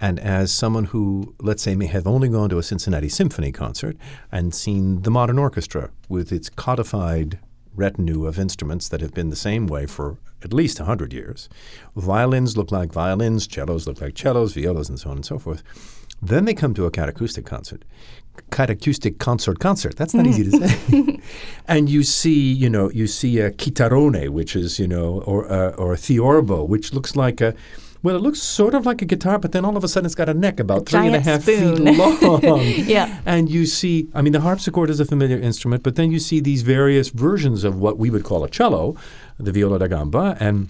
[0.00, 3.96] And as someone who, let's say, may have only gone to a Cincinnati Symphony concert
[4.32, 7.38] and seen the modern orchestra with its codified
[7.74, 11.48] retinue of instruments that have been the same way for at least 100 years,
[11.96, 15.62] violins look like violins, cellos look like cellos, violas, and so on and so forth.
[16.20, 17.84] Then they come to a catacoustic concert.
[18.50, 19.96] Catacoustic consort concert.
[19.96, 21.20] That's not easy to say.
[21.68, 25.70] and you see, you know, you see a chitarrone, which is, you know, or uh,
[25.70, 27.54] or a theorbo, which looks like a
[28.04, 30.14] well, it looks sort of like a guitar, but then all of a sudden it's
[30.14, 31.86] got a neck about A three and a half spoon.
[31.86, 32.60] feet long.
[32.60, 33.18] Yeah.
[33.24, 36.38] And you see, I mean, the harpsichord is a familiar instrument, but then you see
[36.38, 38.94] these various versions of what we would call a cello,
[39.38, 40.68] the viola da gamba, and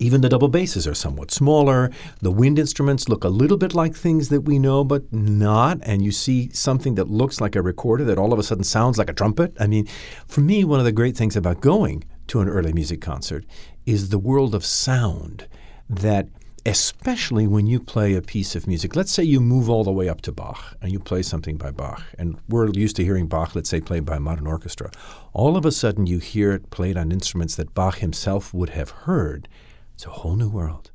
[0.00, 1.90] even the double basses are somewhat smaller.
[2.20, 5.78] The wind instruments look a little bit like things that we know, but not.
[5.82, 8.98] And you see something that looks like a recorder that all of a sudden sounds
[8.98, 9.56] like a trumpet.
[9.58, 9.86] I mean,
[10.26, 13.44] for me, one of the great things about going to an early music concert
[13.84, 15.46] is the world of sound
[15.88, 16.28] that
[16.66, 18.96] especially when you play a piece of music.
[18.96, 21.70] Let's say you move all the way up to Bach and you play something by
[21.70, 24.90] Bach, and we're used to hearing Bach, let's say, played by a modern orchestra.
[25.32, 28.90] All of a sudden, you hear it played on instruments that Bach himself would have
[28.90, 29.48] heard.
[29.96, 30.90] It's a whole new world.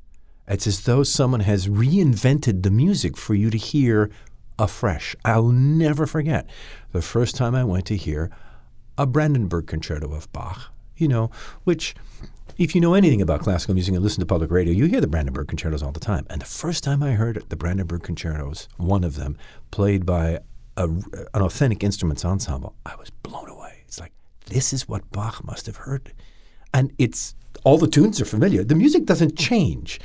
[0.48, 4.12] It's as though someone has reinvented the music for you to hear
[4.60, 5.16] afresh.
[5.26, 6.48] I'll never forget
[6.92, 8.30] the first time I went to hear
[9.00, 11.32] a Brandenburg concerto of Bach, you know,
[11.64, 11.96] which
[12.60, 15.08] if you know anything about classical music and listen to public radio, you hear the
[15.08, 16.28] Brandenburg concertos all the time.
[16.30, 19.36] And the first time I heard the Brandenburg concertos, one of them
[19.72, 20.42] played by
[20.78, 23.82] a, an authentic instruments ensemble, I was blown away.
[23.88, 24.14] It's like
[24.46, 26.14] this is what Bach must have heard,
[26.72, 27.34] and it's
[27.64, 28.64] all the tunes are familiar.
[28.64, 30.00] The music doesn't change,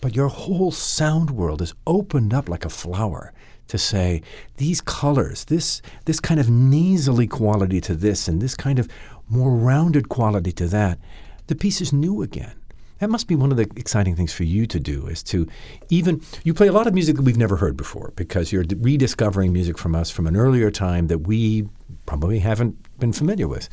[0.00, 3.32] but your whole sound world is opened up like a flower
[3.68, 4.22] to say
[4.56, 8.88] these colors, this this kind of nasally quality to this, and this kind of
[9.28, 10.98] more rounded quality to that
[11.46, 12.54] the piece is new again.
[12.98, 15.48] That must be one of the exciting things for you to do is to
[15.90, 19.52] even you play a lot of music that we've never heard before because you're rediscovering
[19.52, 21.68] music from us from an earlier time that we
[22.06, 23.68] probably haven't been familiar with.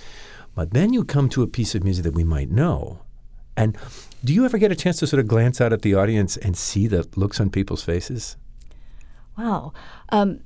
[0.55, 2.99] But then you come to a piece of music that we might know.
[3.60, 3.78] And
[4.24, 6.58] do you ever get a chance to sort of glance out at the audience and
[6.58, 8.38] see the looks on people's faces?
[9.38, 9.74] Wow.
[10.10, 10.39] Um,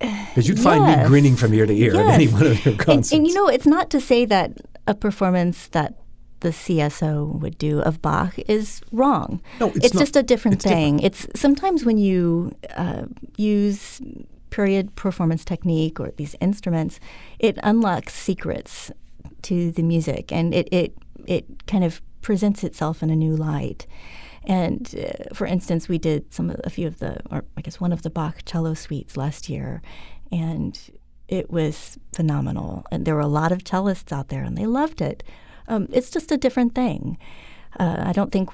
[0.00, 3.12] Because you'd find me grinning from ear to ear at any one of your concerts.
[3.12, 4.52] and you know, it's not to say that
[4.86, 5.94] a performance that
[6.40, 9.40] the CSO would do of Bach is wrong.
[9.58, 10.00] No, it's not.
[10.00, 11.00] just a different It's different.
[11.00, 11.06] thing.
[11.06, 14.00] It's sometimes when you uh, use
[14.50, 17.00] period performance technique or these instruments,
[17.40, 18.92] it unlocks secrets
[19.42, 20.94] to the music, and it it
[21.26, 23.86] it kind of presents itself in a new light.
[24.44, 27.92] And uh, for instance, we did some a few of the, or I guess one
[27.92, 29.82] of the Bach cello suites last year,
[30.32, 30.78] and
[31.28, 32.84] it was phenomenal.
[32.90, 35.22] And there were a lot of cellists out there, and they loved it.
[35.66, 37.18] Um, it's just a different thing.
[37.78, 38.50] Uh, I don't think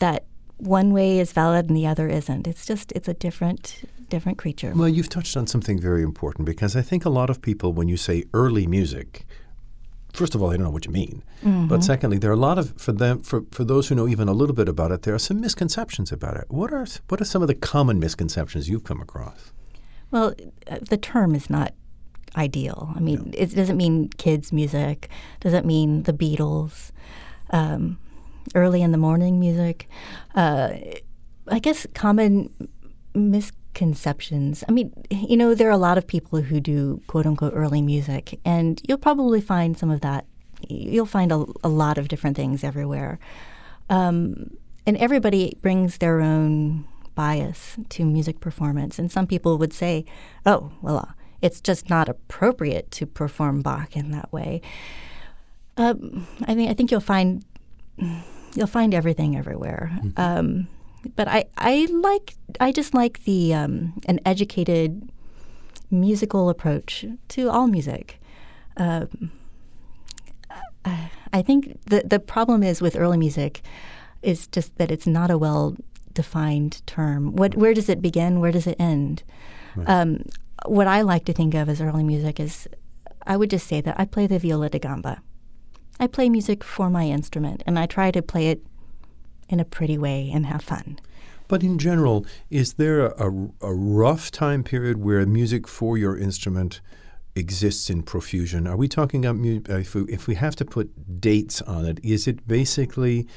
[0.00, 0.24] that
[0.58, 2.46] one way is valid and the other isn't.
[2.46, 4.72] It's just it's a different different creature.
[4.76, 7.88] Well, you've touched on something very important because I think a lot of people, when
[7.88, 9.24] you say early music,
[10.12, 11.22] first of all, they don't know what you mean.
[11.68, 14.28] But secondly, there are a lot of for them for, for those who know even
[14.28, 16.44] a little bit about it, there are some misconceptions about it.
[16.48, 19.52] What are what are some of the common misconceptions you've come across?
[20.10, 20.34] Well,
[20.70, 21.72] uh, the term is not
[22.36, 22.92] ideal.
[22.94, 25.08] I mean, it doesn't mean kids' music.
[25.40, 26.90] Doesn't mean the Beatles.
[27.50, 27.98] Um,
[28.54, 29.88] early in the morning music.
[30.34, 30.74] Uh,
[31.48, 32.50] I guess common
[33.72, 34.64] misconceptions.
[34.68, 37.82] I mean, you know, there are a lot of people who do quote unquote early
[37.82, 40.26] music, and you'll probably find some of that.
[40.68, 43.18] You'll find a, a lot of different things everywhere.
[43.90, 44.56] Um,
[44.86, 48.98] and everybody brings their own bias to music performance.
[48.98, 50.04] And some people would say,
[50.46, 54.60] oh, well, uh, it's just not appropriate to perform Bach in that way.
[55.76, 57.44] Um, I mean, I think you'll find
[58.54, 59.90] you'll find everything everywhere.
[60.16, 60.68] Um,
[61.16, 65.08] but I, I like I just like the um, an educated
[65.90, 68.20] musical approach to all music.
[68.76, 69.30] Um,
[70.84, 73.62] I- I think the the problem is with early music
[74.22, 75.76] is just that it's not a well
[76.12, 77.34] defined term.
[77.36, 78.40] What where does it begin?
[78.40, 79.22] Where does it end?
[79.86, 80.24] Um,
[80.66, 82.68] what I like to think of as early music is
[83.26, 85.22] I would just say that I play the viola da gamba.
[85.98, 88.60] I play music for my instrument, and I try to play it
[89.52, 90.98] in a pretty way and have fun.
[91.46, 96.80] But in general, is there a, a rough time period where music for your instrument
[97.36, 98.66] exists in profusion?
[98.66, 101.84] Are we talking about mu- uh, if, we, if we have to put dates on
[101.84, 102.00] it?
[102.02, 103.28] Is it basically,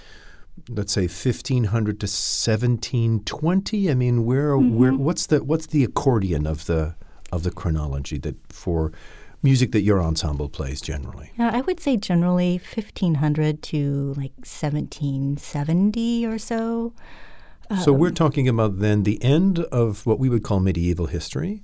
[0.70, 3.92] let's say, fifteen hundred to seventeen twenty?
[3.92, 6.96] I mean, where where what's the what's the accordion of the
[7.34, 8.94] of the chronology that for
[9.46, 11.32] music that your ensemble plays generally?
[11.38, 16.94] Yeah, I would say generally 1500 to like 1770 or so.
[17.84, 21.64] so we're um, talking about then the end of what we would call medieval history.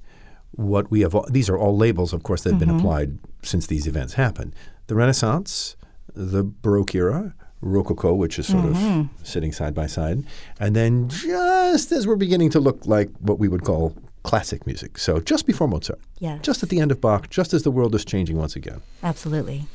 [0.52, 2.80] What we have, these are all labels, of course, that have been mm-hmm.
[2.80, 4.54] applied since these events happened.
[4.88, 5.76] The Renaissance,
[6.13, 9.24] the Baroque era, Rococo, which is sort of mm-hmm.
[9.24, 10.24] sitting side by side,
[10.60, 14.97] and then just as we're beginning to look like what we would call classic music.
[14.97, 16.39] So just before Mozart, Yes.
[16.43, 18.81] just at the end of Bach, just as the world is changing once again.
[19.03, 19.65] Absolutely.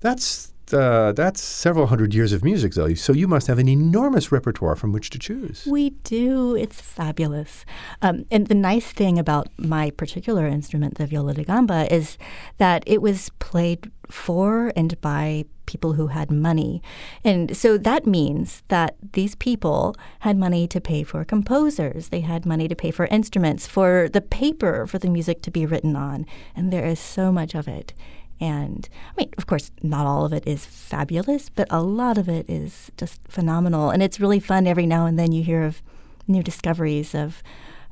[0.00, 2.94] That's uh, that's several hundred years of music, though.
[2.94, 5.66] So you must have an enormous repertoire from which to choose.
[5.66, 6.54] We do.
[6.56, 7.64] It's fabulous.
[8.00, 12.18] Um, and the nice thing about my particular instrument, the viola da gamba, is
[12.58, 16.82] that it was played for and by people who had money.
[17.24, 22.44] And so that means that these people had money to pay for composers, they had
[22.44, 26.26] money to pay for instruments, for the paper for the music to be written on.
[26.54, 27.94] And there is so much of it.
[28.42, 32.28] And I mean, of course, not all of it is fabulous, but a lot of
[32.28, 33.90] it is just phenomenal.
[33.90, 35.80] And it's really fun every now and then you hear of
[36.26, 37.40] new discoveries of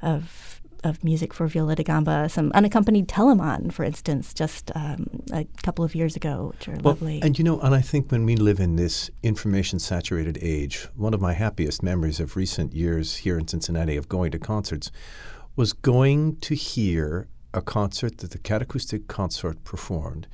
[0.02, 2.28] of of music for viola da gamba.
[2.28, 7.20] Some unaccompanied Telemann, for instance, just um, a couple of years ago, which are lovely.
[7.22, 11.14] And you know, and I think when we live in this information saturated age, one
[11.14, 14.90] of my happiest memories of recent years here in Cincinnati of going to concerts
[15.54, 20.26] was going to hear a concert that the Catacoustic Consort performed.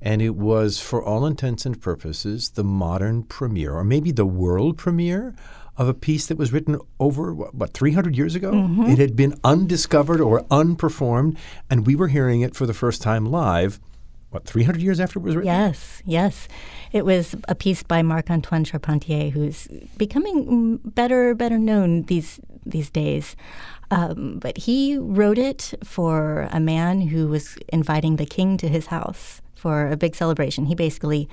[0.00, 4.76] And it was, for all intents and purposes, the modern premiere, or maybe the world
[4.76, 5.34] premiere
[5.76, 8.52] of a piece that was written over, what, what 300 years ago?
[8.52, 8.84] Mm-hmm.
[8.84, 11.36] It had been undiscovered or unperformed,
[11.70, 13.80] and we were hearing it for the first time live,
[14.30, 15.46] what, 300 years after it was written?
[15.46, 16.48] Yes, yes.
[16.92, 22.90] It was a piece by Marc Antoine Charpentier, who's becoming better, better known these these
[22.90, 23.36] days.
[23.90, 28.86] Um, but he wrote it for a man who was inviting the king to his
[28.86, 30.66] house for a big celebration.
[30.66, 31.28] He basically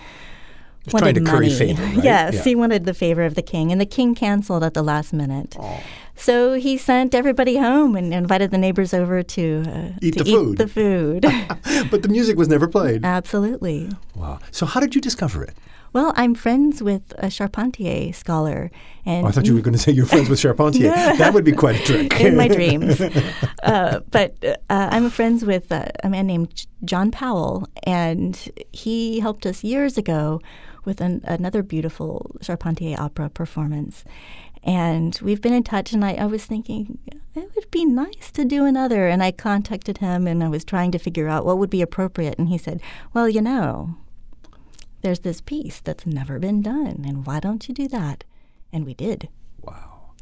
[0.83, 1.57] Just wanted trying to curry money.
[1.57, 2.03] favor, right?
[2.03, 2.43] yes, Yeah.
[2.43, 5.55] he wanted the favor of the king, and the king canceled at the last minute.
[6.15, 10.29] So he sent everybody home and invited the neighbors over to uh, Eat to the
[10.29, 10.57] eat food.
[10.57, 11.21] the food.
[11.91, 13.03] but the music was never played.
[13.05, 13.89] Absolutely.
[14.15, 14.39] Wow.
[14.51, 15.55] So how did you discover it?
[15.93, 18.71] Well, I'm friends with a Charpentier scholar,
[19.05, 20.89] and Oh, I thought you were going to say you're friends with Charpentier.
[21.17, 22.21] That would be quite a trick.
[22.21, 23.01] in my dreams.
[23.63, 29.45] Uh, but uh, I'm friends with uh, a man named John Powell, and he helped
[29.45, 30.39] us years ago
[30.85, 34.05] with an, another beautiful Charpentier opera performance.
[34.63, 36.99] And we've been in touch, and I, I was thinking
[37.35, 39.07] it would be nice to do another.
[39.07, 42.37] And I contacted him, and I was trying to figure out what would be appropriate.
[42.37, 42.79] And he said,
[43.13, 43.95] Well, you know,
[45.01, 48.23] there's this piece that's never been done, and why don't you do that?
[48.71, 49.29] And we did.
[49.61, 50.13] Wow.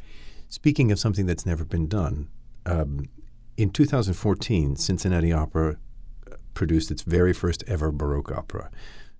[0.47, 2.29] Speaking of something that's never been done,
[2.65, 3.05] um,
[3.57, 5.77] in 2014, Cincinnati Opera
[6.31, 8.71] uh, produced its very first ever Baroque opera.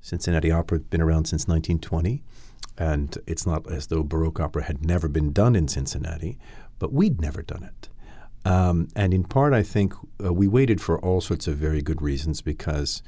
[0.02, 2.24] Cincinnati Opera had been around since 1920,
[2.78, 6.40] and it's not as though Baroque opera had never been done in Cincinnati,
[6.80, 7.90] but we'd never done it.
[8.46, 9.94] Um, and in part, I think
[10.24, 13.04] uh, we waited for all sorts of very good reasons because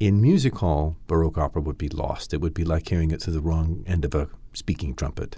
[0.00, 2.34] in music hall, Baroque opera would be lost.
[2.34, 5.36] It would be like hearing it through the wrong end of a speaking trumpet.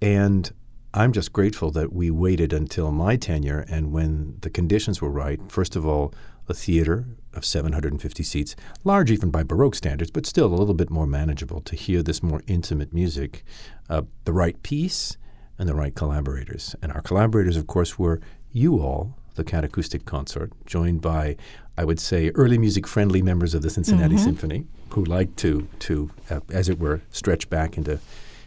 [0.00, 0.52] And
[0.94, 5.40] I'm just grateful that we waited until my tenure and when the conditions were right.
[5.50, 6.12] First of all,
[6.48, 10.90] a theater of 750 seats, large even by Baroque standards, but still a little bit
[10.90, 13.44] more manageable to hear this more intimate music,
[13.88, 15.16] uh, the right piece,
[15.58, 16.74] and the right collaborators.
[16.82, 21.36] And our collaborators, of course, were you all, the Catacoustic Consort, joined by,
[21.76, 26.10] I would say, early music friendly members of the Cincinnati Symphony who like to, to
[26.30, 27.98] uh, as it were, stretch back into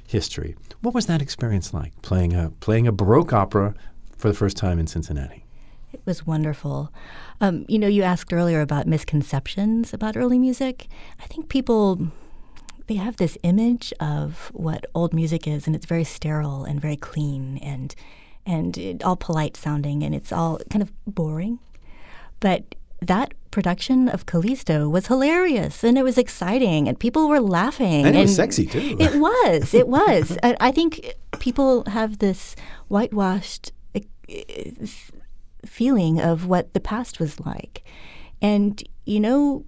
[0.07, 0.55] history.
[0.81, 3.73] What was that experience like, playing a, playing a Baroque opera
[4.15, 5.43] for the first time in Cincinnati?
[5.91, 6.91] It was wonderful.
[7.41, 10.87] Um, you know, you asked earlier about misconceptions about early music.
[11.19, 12.11] I think people
[12.87, 16.97] they have this image of what old music is, and it's very sterile and very
[16.97, 17.95] clean and
[18.45, 21.59] and it, all polite sounding, and it's all kind of boring.
[22.39, 28.05] But that production of Callisto was hilarious, and it was exciting, and people were laughing.
[28.05, 28.97] And it was sexy, too.
[28.99, 29.73] It was.
[29.73, 30.37] It was.
[30.43, 32.55] I, I think people have this
[32.87, 33.99] whitewashed uh,
[35.65, 37.83] feeling of what the past was like.
[38.41, 39.65] And, you know,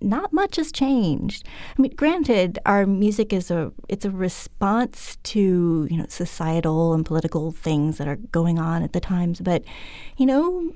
[0.00, 1.46] not much has changed.
[1.76, 7.04] I mean, granted, our music is a it's a response to, you know, societal and
[7.04, 9.64] political things that are going on at the times, but
[10.16, 10.72] you know,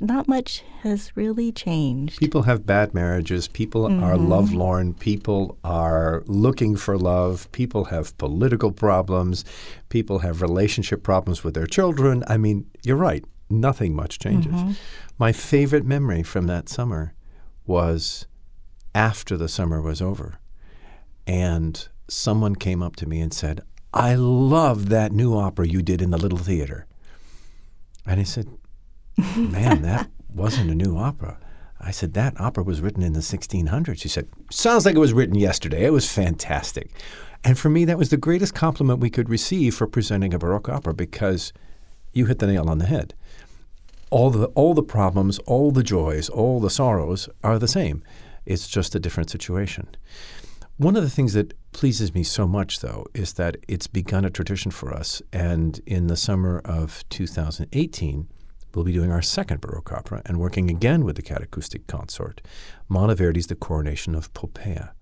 [0.00, 2.18] not much has really changed.
[2.18, 3.48] People have bad marriages.
[3.48, 4.28] People are mm-hmm.
[4.28, 4.94] lovelorn.
[4.94, 7.50] People are looking for love.
[7.52, 9.44] People have political problems.
[9.88, 12.22] People have relationship problems with their children.
[12.28, 13.24] I mean, you're right.
[13.48, 14.52] Nothing much changes.
[14.52, 14.72] Mm-hmm.
[15.18, 17.14] My favorite memory from that summer
[17.70, 18.26] was
[18.96, 20.40] after the summer was over.
[21.26, 23.60] And someone came up to me and said,
[23.94, 26.86] I love that new opera you did in the Little Theater.
[28.04, 28.48] And I said,
[29.36, 31.38] Man, that wasn't a new opera.
[31.80, 34.00] I said, That opera was written in the 1600s.
[34.00, 35.84] She said, Sounds like it was written yesterday.
[35.84, 36.90] It was fantastic.
[37.44, 40.68] And for me, that was the greatest compliment we could receive for presenting a Baroque
[40.68, 41.52] opera because
[42.12, 43.14] you hit the nail on the head.
[44.10, 48.02] All the, all the problems, all the joys, all the sorrows are the same.
[48.44, 49.88] It's just a different situation.
[50.76, 54.30] One of the things that pleases me so much, though, is that it's begun a
[54.30, 55.20] tradition for us.
[55.32, 58.28] And in the summer of 2018,
[58.74, 62.40] we'll be doing our second Baroque opera and working again with the Catacoustic Consort,
[62.88, 64.92] Monteverdi's The Coronation of Poppea.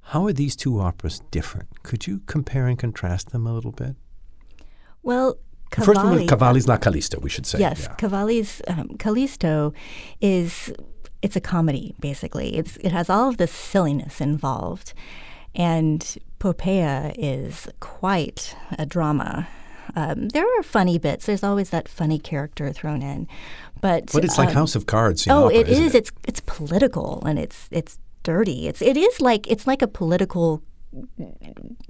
[0.00, 1.82] How are these two operas different?
[1.82, 3.94] Could you compare and contrast them a little bit?
[5.02, 5.38] Well,
[5.76, 7.58] The First one was Cavalli's La Callisto, we should say.
[7.58, 7.94] Yes, Yeah.
[7.94, 9.72] Cavalli's um, Callisto
[10.20, 10.72] is
[11.22, 12.56] it's a comedy basically.
[12.56, 14.94] It's it has all of this silliness involved,
[15.54, 19.48] and Poppea is quite a drama.
[19.96, 21.26] Um, there are funny bits.
[21.26, 23.26] There's always that funny character thrown in,
[23.80, 25.26] but But it's like um, House of Cards.
[25.28, 25.94] Oh, opera, it is.
[25.94, 28.68] It's it's political and it's it's dirty.
[28.68, 30.62] It's it is like it's like a political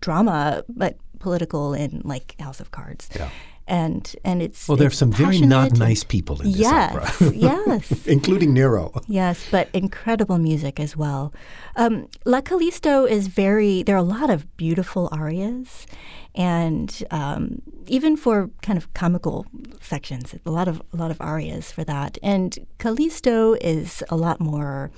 [0.00, 3.08] drama, but political in like House of Cards.
[3.14, 3.28] Yeah.
[3.68, 8.06] And and it's Well, there's some very not nice people in this yes, opera, yes,
[8.06, 8.90] including Nero.
[9.06, 11.34] yes, but incredible music as well.
[11.76, 13.82] Um, La Callisto is very.
[13.82, 15.86] There are a lot of beautiful arias,
[16.34, 19.44] and um, even for kind of comical
[19.82, 22.16] sections, a lot of a lot of arias for that.
[22.22, 24.90] And Callisto is a lot more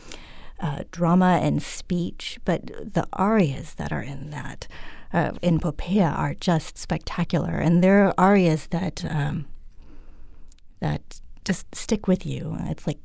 [0.61, 4.69] uh, drama and speech, but the arias that are in that.
[5.13, 9.47] Uh, in Poppea are just spectacular, and there are arias that um,
[10.81, 12.57] that just stick with you.
[12.69, 12.99] It's like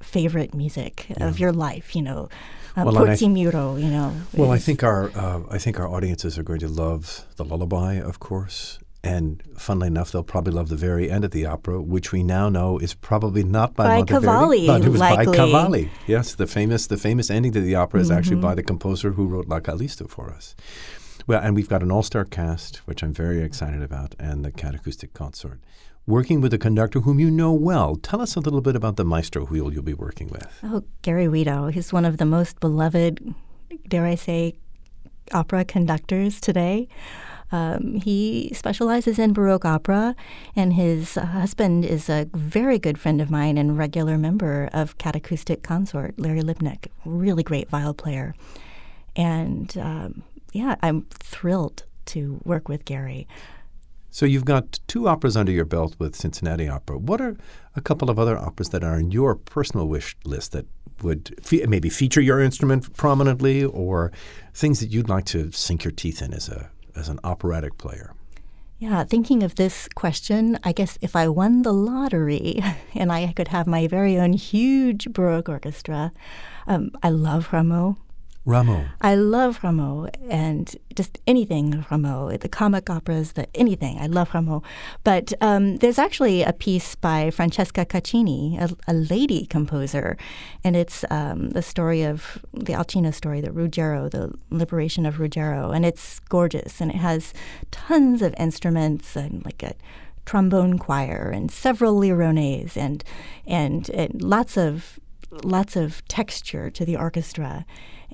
[0.00, 2.28] favorite music of your life, you know.
[2.76, 4.12] Uh, Well, Muro, you know.
[4.32, 7.94] Well, I think our uh, I think our audiences are going to love the lullaby,
[8.00, 12.12] of course, and funnily enough, they'll probably love the very end of the opera, which
[12.12, 15.24] we now know is probably not by, By Monteverdi, Cavalli, but it was by.
[15.24, 15.90] Cavalli.
[16.06, 18.48] Yes, the famous the famous ending to the opera is actually Mm-hmm.
[18.48, 20.54] by the composer who wrote La Callisto for us.
[21.26, 25.12] Well, and we've got an all-star cast, which I'm very excited about, and the Catacoustic
[25.12, 25.60] Consort.
[26.06, 27.94] Working with a conductor whom you know well.
[27.94, 30.48] Tell us a little bit about the maestro who you'll, you'll be working with.
[30.64, 31.72] Oh, Gary Wedow.
[31.72, 33.34] He's one of the most beloved,
[33.86, 34.54] dare I say,
[35.32, 36.88] opera conductors today.
[37.52, 40.16] Um, he specializes in Baroque opera,
[40.56, 45.62] and his husband is a very good friend of mine and regular member of Catacoustic
[45.62, 48.34] Consort, Larry Lipnick, really great viol player.
[49.14, 50.22] And um,
[50.52, 53.26] yeah, I'm thrilled to work with Gary.
[54.10, 56.98] So you've got two operas under your belt with Cincinnati Opera.
[56.98, 57.36] What are
[57.74, 60.66] a couple of other operas that are on your personal wish list that
[61.02, 64.12] would fe- maybe feature your instrument prominently, or
[64.52, 68.12] things that you'd like to sink your teeth in as a as an operatic player?
[68.78, 72.60] Yeah, thinking of this question, I guess if I won the lottery
[72.94, 76.12] and I could have my very own huge Baroque orchestra,
[76.66, 77.96] um, I love Rameau.
[78.44, 78.86] Rameau.
[79.00, 83.98] I love Rameau and just anything Rameau, the comic operas, the anything.
[84.00, 84.64] I love Rameau.
[85.04, 90.16] But um, there's actually a piece by Francesca Caccini, a, a lady composer,
[90.64, 95.70] and it's um, the story of the Alcina story, the Ruggiero, the liberation of Ruggiero,
[95.70, 97.32] and it's gorgeous and it has
[97.70, 99.74] tons of instruments and like a
[100.24, 103.04] trombone choir and several lirones and
[103.46, 104.98] and, and lots of
[105.44, 107.64] lots of texture to the orchestra.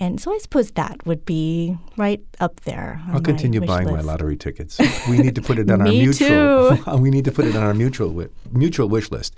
[0.00, 3.02] And so I suppose that would be right up there.
[3.12, 4.78] I'll continue buying my lottery tickets.
[5.08, 6.76] We need to put it on our mutual.
[6.76, 6.84] too.
[6.86, 9.36] Uh, we need to put it on our mutual wi- mutual wish list.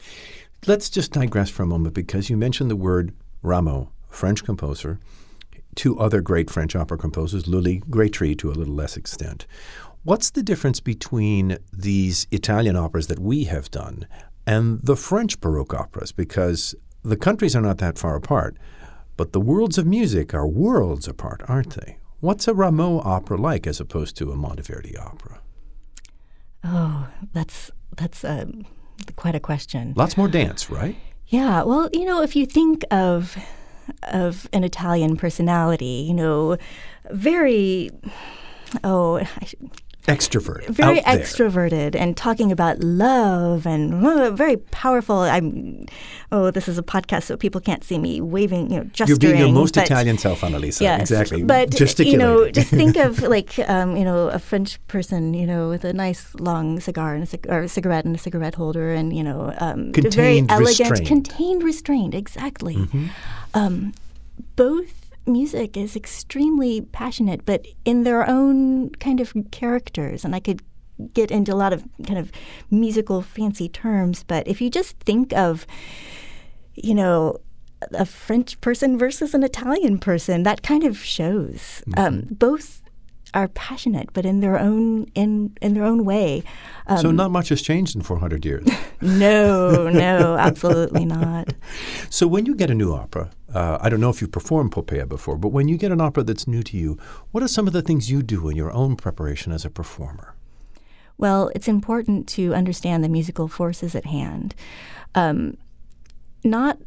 [0.66, 4.98] Let's just digress for a moment because you mentioned the word Rameau, French composer.
[5.74, 9.46] Two other great French opera composers, Lully, Grétry to a little less extent.
[10.02, 14.06] What's the difference between these Italian operas that we have done
[14.46, 16.12] and the French Baroque operas?
[16.12, 18.56] Because the countries are not that far apart,
[19.20, 21.98] but the worlds of music are worlds apart, aren't they?
[22.20, 25.42] What's a Rameau opera like as opposed to a Monteverdi opera?
[26.64, 28.64] Oh, that's that's um,
[29.16, 29.92] quite a question.
[29.94, 30.96] Lots more dance, right?
[31.26, 33.36] Yeah, well, you know, if you think of
[34.04, 36.56] of an Italian personality, you know,
[37.10, 37.90] very
[38.82, 39.70] oh, I should,
[40.07, 40.66] Extrovert.
[40.68, 45.18] very extroverted and talking about love and uh, very powerful.
[45.18, 45.86] I'm
[46.32, 49.18] oh, this is a podcast, so people can't see me waving, you know, You're gesturing.
[49.20, 50.80] being your most but- Italian self, Annalisa.
[50.80, 51.42] Yes, exactly.
[51.44, 55.68] But you know, just think of like um, you know a French person, you know,
[55.68, 58.92] with a nice long cigar and a cig- or a cigarette and a cigarette holder,
[58.92, 61.07] and you know, um, very elegant, restraint.
[61.07, 62.14] contained, restrained.
[62.14, 62.78] Exactly.
[63.55, 63.92] Um,
[64.57, 64.99] both
[65.32, 70.24] music is extremely passionate, but in their own kind of characters.
[70.24, 70.62] And I could
[71.14, 72.30] get into a lot of kind of
[72.70, 75.66] musical fancy terms, but if you just think of,
[76.74, 77.38] you know,
[77.92, 81.82] a French person versus an Italian person, that kind of shows.
[81.88, 81.98] Mm-hmm.
[81.98, 82.79] Um, both
[83.34, 86.42] are passionate, but in their own in in their own way.
[86.86, 88.68] Um, so not much has changed in 400 years.
[89.00, 91.52] no, no, absolutely not.
[92.10, 95.08] So when you get a new opera, uh, I don't know if you've performed Poppea
[95.08, 96.98] before, but when you get an opera that's new to you,
[97.30, 100.34] what are some of the things you do in your own preparation as a performer?
[101.18, 104.54] Well, it's important to understand the musical forces at hand.
[105.14, 105.56] Um,
[106.42, 106.78] not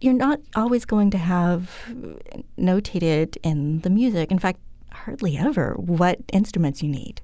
[0.00, 1.70] you're not always going to have
[2.58, 4.30] notated in the music.
[4.30, 4.58] In fact,
[4.92, 7.20] hardly ever what instruments you need.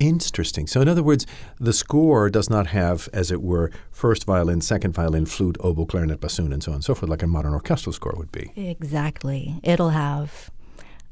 [0.00, 0.66] Interesting.
[0.66, 1.24] So, in other words,
[1.60, 6.20] the score does not have, as it were, first violin, second violin, flute, oboe, clarinet,
[6.20, 8.52] bassoon, and so on and so forth, like a modern orchestral score would be.
[8.56, 9.60] Exactly.
[9.62, 10.50] It'll have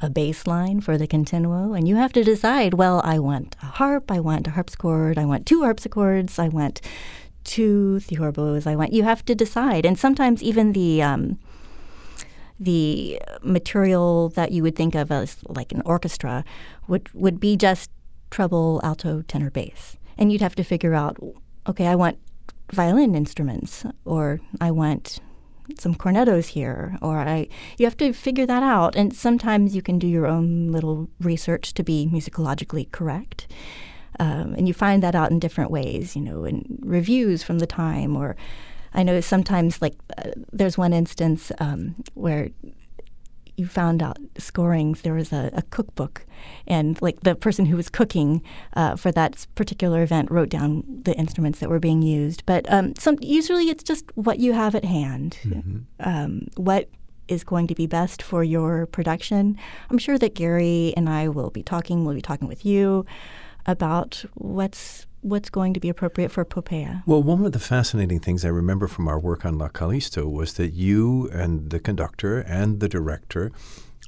[0.01, 3.67] a bass line for the continuo, and you have to decide well, I want a
[3.67, 6.81] harp, I want a harpsichord, I want two harpsichords, I want
[7.45, 8.93] two theorbos, I want.
[8.93, 9.87] You have to decide.
[9.87, 11.03] And sometimes even the.
[11.03, 11.39] Um,
[12.63, 16.45] the material that you would think of as like an orchestra
[16.89, 17.91] would would be just
[18.31, 19.97] treble, alto, tenor, bass.
[20.19, 21.19] And you'd have to figure out,
[21.67, 22.19] okay, I want
[22.73, 25.19] violin instruments, or I want
[25.79, 27.49] some cornetos here, or I.
[27.79, 31.75] You have to figure that out, and sometimes you can do your own little research
[31.75, 33.47] to be musicologically correct.
[34.21, 37.67] Um, and you find that out in different ways, you know, in reviews from the
[37.67, 38.37] time, or
[38.95, 42.51] I know sometimes, like, uh, there's one instance um, where
[43.57, 45.03] you found out scorings.
[45.03, 46.27] There was a, a, cookbook,
[46.67, 48.43] and like the person who was cooking
[48.75, 52.45] uh, for that particular event wrote down the instruments that were being used.
[52.47, 55.79] But um, some usually it's just what you have at hand, mm-hmm.
[56.01, 56.89] um, what
[57.29, 59.57] is going to be best for your production.
[59.91, 62.05] I'm sure that Gary and I will be talking.
[62.05, 63.07] We'll be talking with you
[63.67, 67.03] about what's what's going to be appropriate for Poppea?
[67.07, 70.55] Well, one of the fascinating things I remember from our work on La Callisto was
[70.55, 73.53] that you and the conductor and the director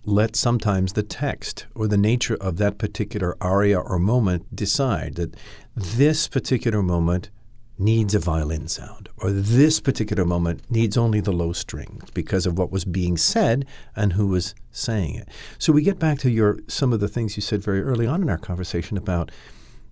[0.04, 5.34] let sometimes the text or the nature of that particular aria or moment decide that
[5.74, 7.30] this particular moment
[7.78, 12.56] needs a violin sound, or this particular moment needs only the low strings because of
[12.56, 15.28] what was being said and who was saying it.
[15.58, 18.22] So we get back to your some of the things you said very early on
[18.22, 19.32] in our conversation about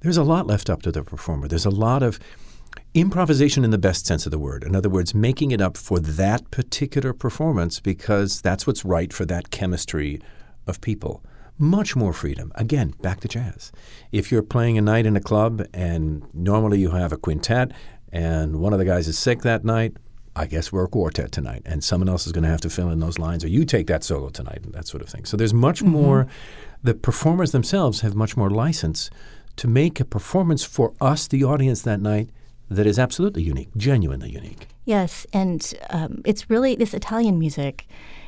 [0.02, 1.48] there's a lot left up to the performer.
[1.48, 2.18] There's a lot of
[2.94, 4.64] improvisation in the best sense of the word.
[4.64, 9.24] In other words, making it up for that particular performance because that's what's right for
[9.26, 10.20] that chemistry
[10.66, 11.24] of people.
[11.58, 12.50] Much more freedom.
[12.56, 13.72] Again, back to jazz.
[14.10, 17.72] If you're playing a night in a club and normally you have a quintet
[18.10, 19.96] and one of the guys is sick that night,
[20.34, 22.88] I guess we're a quartet tonight, and someone else is going to have to fill
[22.88, 25.26] in those lines, or you take that solo tonight, and that sort of thing.
[25.26, 25.90] So there's much mm-hmm.
[25.90, 26.26] more.
[26.82, 29.10] The performers themselves have much more license
[29.56, 32.30] to make a performance for us, the audience, that night
[32.70, 34.66] that is absolutely unique, genuinely unique.
[34.84, 37.86] Yes, and um, it's really this Italian music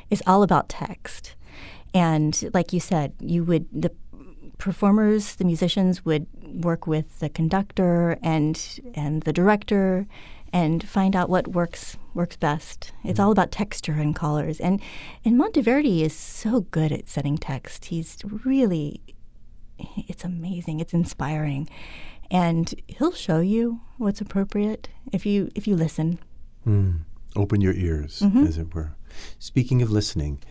[0.09, 1.35] is all about text,
[1.93, 3.91] and like you said, you would the
[4.57, 10.07] performers, the musicians would work with the conductor and and the director
[10.53, 12.93] and find out what works works best.
[13.03, 14.59] It's all about texture and colors.
[14.59, 14.81] And
[15.23, 17.85] and Monteverdi is so good at setting text.
[17.85, 19.01] He's really
[19.79, 20.79] it's amazing.
[20.79, 21.69] It's inspiring,
[22.31, 26.19] and he'll show you what's appropriate if you if you listen.
[26.65, 27.01] Mm.
[27.35, 28.45] Open your ears, mm-hmm.
[28.45, 28.95] as it were.
[29.39, 30.41] Speaking of listening,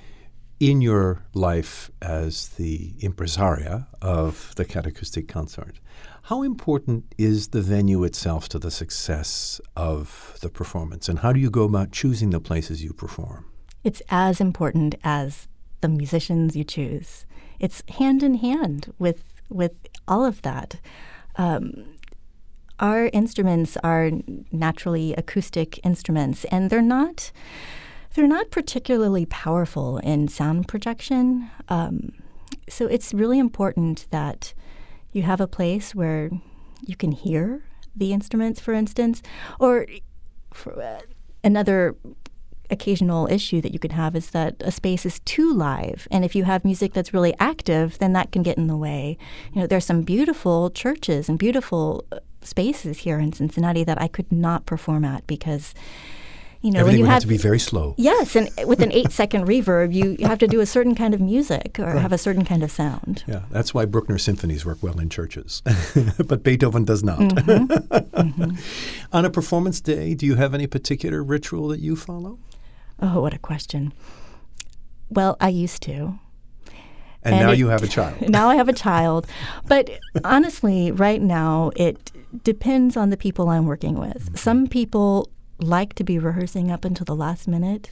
[0.61, 5.81] in your life as the impresaria of the Catacoustic Consort,
[6.25, 11.41] how important is the venue itself to the success of the performance, and how do
[11.41, 13.47] you go about choosing the places you perform?
[13.83, 15.49] It's as important as
[15.81, 17.27] the musicians you choose
[17.59, 19.73] it's hand in hand with with
[20.09, 20.81] all of that.
[21.37, 21.85] Um,
[22.81, 24.11] our instruments are
[24.51, 27.31] naturally acoustic instruments, and they're not
[28.15, 31.51] they're not particularly powerful in sound projection.
[31.69, 32.13] Um,
[32.69, 34.55] so it's really important that
[35.13, 36.31] you have a place where
[36.87, 37.63] you can hear
[37.95, 39.23] the instruments, for instance,
[39.59, 39.87] or
[40.53, 41.01] for, uh,
[41.43, 41.97] another
[42.71, 46.09] occasional issue that you can have is that a space is too live.
[46.11, 49.19] And if you have music that's really active, then that can get in the way.
[49.53, 54.09] You know, there's some beautiful churches and beautiful uh, spaces here in Cincinnati that I
[54.09, 55.75] could not perform at because
[56.65, 57.95] you know, Everything when you have to be very slow.
[57.99, 61.79] Yes, and with an eight-second reverb, you have to do a certain kind of music
[61.79, 62.01] or right.
[62.01, 63.23] have a certain kind of sound.
[63.27, 65.63] Yeah, that's why Bruckner symphonies work well in churches,
[66.27, 67.19] but Beethoven does not.
[67.19, 67.67] Mm-hmm.
[68.31, 68.57] mm-hmm.
[69.15, 72.39] On a performance day, do you have any particular ritual that you follow?
[73.01, 73.93] Oh, what a question.
[75.11, 76.19] Well, I used to.
[77.23, 78.29] And, And now it- you have a child.
[78.29, 79.27] now I have a child.
[79.67, 79.91] But
[80.25, 84.39] honestly, right now, it depends on the people I'm working with.
[84.39, 87.91] Some people like to be rehearsing up until the last minute,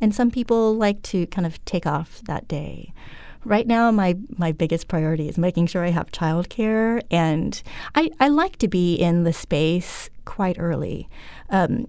[0.00, 2.92] and some people like to kind of take off that day.
[3.44, 7.60] Right now, my, my biggest priority is making sure I have childcare, and
[7.94, 11.08] I, I like to be in the space quite early.
[11.50, 11.86] Um,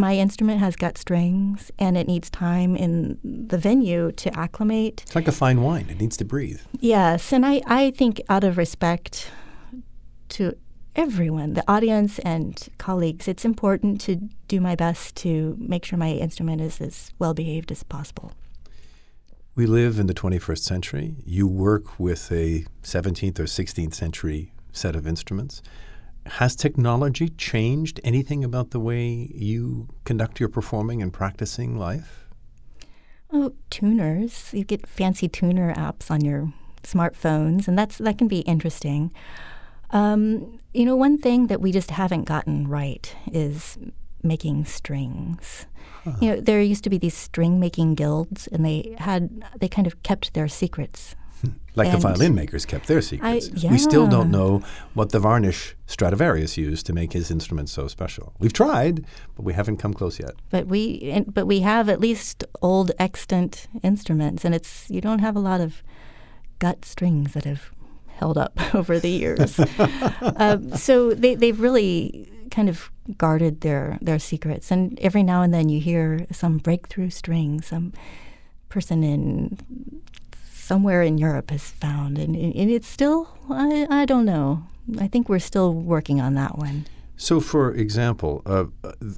[0.00, 5.02] my instrument has gut strings, and it needs time in the venue to acclimate.
[5.02, 5.86] It's like a fine wine.
[5.90, 6.60] It needs to breathe.
[6.80, 9.30] Yes, and I, I think out of respect
[10.30, 10.56] to
[10.96, 14.16] everyone, the audience and colleagues, it's important to
[14.48, 18.32] do my best to make sure my instrument is as well behaved as possible.
[19.54, 21.16] We live in the 21st century.
[21.26, 25.62] You work with a 17th or 16th century set of instruments.
[26.26, 32.28] Has technology changed anything about the way you conduct your performing and practicing life?
[33.32, 34.50] Oh, tuners.
[34.52, 36.52] You get fancy tuner apps on your
[36.82, 39.12] smartphones, and that's that can be interesting.
[39.90, 43.78] Um, you know, one thing that we just haven't gotten right is
[44.22, 45.66] making strings.
[46.20, 49.86] You know, there used to be these string making guilds, and they had they kind
[49.86, 51.14] of kept their secrets.
[51.76, 53.48] Like the violin makers kept their secrets.
[53.64, 54.60] I- We still don't know
[54.94, 58.32] what the varnish Stradivarius used to make his instrument so special.
[58.40, 59.04] We've tried,
[59.36, 60.34] but we haven't come close yet.
[60.50, 65.36] But we, but we have at least old extant instruments, and it's you don't have
[65.36, 65.82] a lot of
[66.58, 67.70] gut strings that have
[68.08, 69.60] held up over the years.
[70.36, 75.54] um, so they they've really kind of guarded their their secrets, and every now and
[75.54, 77.92] then you hear some breakthrough string, some
[78.68, 79.56] person in
[80.70, 84.62] somewhere in Europe has found, and, and it's still I, I don't know.
[85.04, 86.84] I think we're still working on that one.
[87.16, 88.66] So, for example, uh,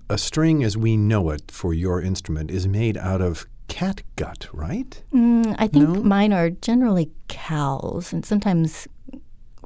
[0.08, 4.48] a string as we know it for your instrument is made out of cat gut,
[4.52, 5.02] right?
[5.12, 6.02] Mm, I think No?
[6.02, 8.88] mine are generally cows and sometimes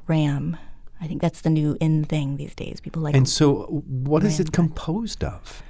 [0.09, 0.57] ram.
[1.01, 2.81] I think that's the new in thing these days.
[2.81, 5.63] People like, And so, what is it composed of?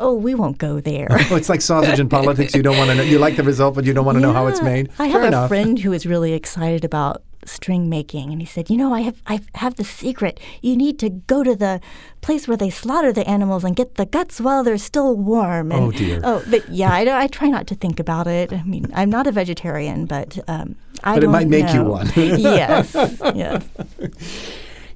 [0.00, 1.08] Oh, we won't go there.
[1.30, 2.54] Oh, it's like sausage in politics.
[2.54, 3.02] You don't want to know.
[3.04, 4.88] You like the result, but you don't want to know how it's made.
[4.98, 5.48] I Fair have a enough.
[5.48, 9.22] friend who is really excited about string making, and he said, "You know, I have
[9.28, 10.40] I have the secret.
[10.60, 11.80] You need to go to the
[12.20, 15.84] place where they slaughter the animals and get the guts while they're still warm." And,
[15.84, 16.20] Oh, dear.
[16.24, 18.52] Oh, but yeah, I, I try not to think about it.
[18.52, 20.74] I mean, I'm not a vegetarian, but um,
[21.04, 22.10] I But it might make you one.
[22.16, 22.94] yes,
[23.34, 23.62] yes.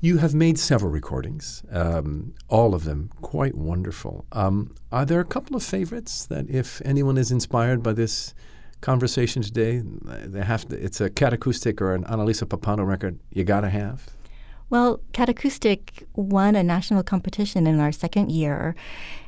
[0.04, 4.26] You have made several recordings, um, all of them quite wonderful.
[4.32, 8.34] Um, are there a couple of favorites that, if anyone is inspired by this
[8.82, 10.76] conversation today, they have to?
[10.76, 13.18] It's a Catacoustic or an Annalisa Pappano record.
[13.30, 14.10] You got to have.
[14.68, 18.76] Well, Catacoustic won a national competition in our second year.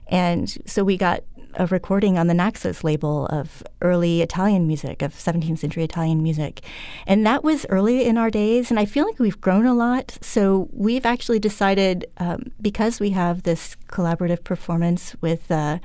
[0.09, 1.25] And so we got
[1.57, 6.63] a recording on the Naxos label of early Italian music, of 17th century Italian music.
[7.07, 8.71] And that was early in our days.
[8.71, 10.19] And I feel like we've grown a lot.
[10.21, 15.79] So we've actually decided, um, because we have this collaborative performance with uh,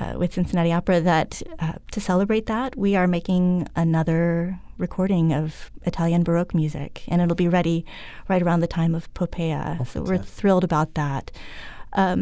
[0.00, 5.72] uh, with Cincinnati Opera that uh, to celebrate that, we are making another recording of
[5.82, 7.84] Italian Baroque music, and it'll be ready
[8.28, 9.84] right around the time of Poppea.
[9.88, 11.32] so we're thrilled about that.
[12.02, 12.20] Um,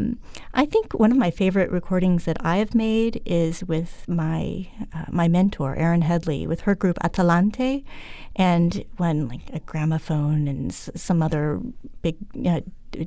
[0.54, 5.04] I think one of my favorite recordings that I have made is with my uh,
[5.10, 7.84] my mentor Erin Headley with her group Atalante,
[8.34, 11.60] and when like a gramophone and s- some other
[12.00, 12.16] big
[12.46, 12.60] uh,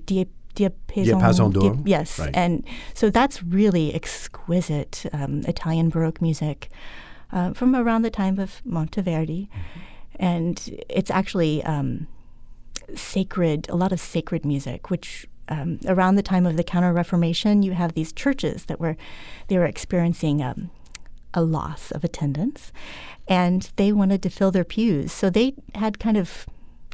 [0.06, 1.74] dia- diapason, Diapason d'or.
[1.76, 2.36] di- yes, Right.
[2.38, 2.64] and
[2.94, 6.70] so that's really exquisite um, Italian Baroque music
[7.36, 9.48] uh, from around the time of Monteverdi,
[10.20, 10.56] and
[10.90, 12.06] it's actually um,
[12.96, 17.64] sacred, a lot of sacred music, which um, around the time of the Counter Reformation,
[17.64, 18.95] you have these churches that were
[19.47, 20.70] they were experiencing um,
[21.34, 22.72] a loss of attendance,
[23.28, 26.45] and they wanted to fill their pews, so they had kind of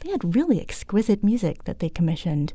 [0.01, 2.53] they had really exquisite music that they commissioned,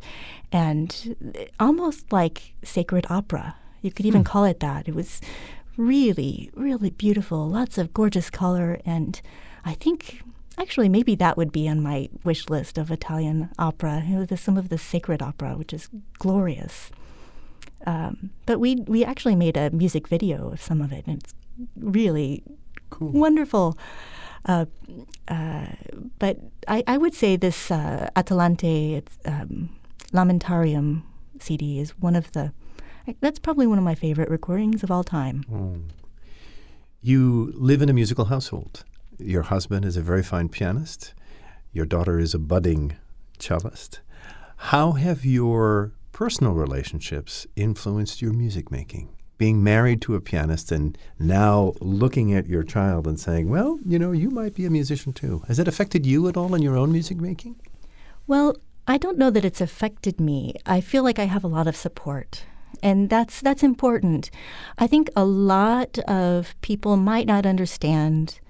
[0.53, 1.17] and
[1.59, 3.57] almost like sacred opera.
[3.83, 4.89] You could even call it that.
[4.89, 5.21] It was
[5.77, 7.49] really, really beautiful.
[7.49, 9.21] Lots of gorgeous color, and
[9.65, 10.23] I think
[10.61, 14.03] actually maybe that would be on my wish list of Italian opera.
[14.07, 15.89] You know, the, some of the sacred opera, which is
[16.19, 16.91] glorious.
[17.87, 21.35] Um, but we we actually made a music video of some of it, and it's
[21.77, 22.43] really
[22.91, 23.11] Cool.
[23.13, 23.79] wonderful.
[24.47, 24.65] Uh,
[25.29, 25.67] uh,
[26.19, 26.39] but
[26.69, 29.71] I, I would say this uh, Atalante it's, um,
[30.13, 31.03] Lamentarium
[31.39, 32.53] CD is one of the.
[33.21, 35.45] That's probably one of my favorite recordings of all time.
[35.53, 35.77] Oh.
[37.01, 38.85] You live in a musical household.
[39.21, 41.15] Your husband is a very fine pianist.
[41.73, 42.97] Your daughter is a budding
[43.39, 44.01] cellist.
[44.57, 49.09] How have your personal relationships influenced your music making?
[49.41, 53.99] being married to a pianist and now looking at your child and saying, well, you
[53.99, 55.43] know, you might be a musician too.
[55.49, 57.57] Has it affected you at all in your own music making?
[58.27, 58.55] Well,
[58.87, 60.57] I don't know that it's affected me.
[60.67, 62.45] I feel like I have a lot of support.
[62.83, 64.31] And that's that's important.
[64.77, 68.41] I think a lot of people might not understand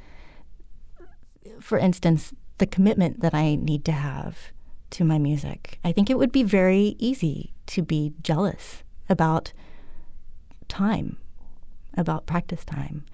[1.61, 4.53] for instance, the commitment that I need to have
[4.91, 5.79] to my music.
[5.85, 9.53] I think it would be very easy to be jealous about
[10.69, 11.17] time,
[11.97, 13.05] about practice time.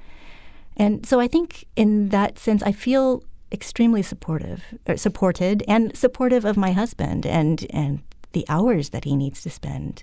[0.76, 3.22] And so I think in that sense, I feel
[3.53, 8.01] extremely supportive, uh, supported, and supportive of my husband and and
[8.32, 10.03] the hours that he needs to spend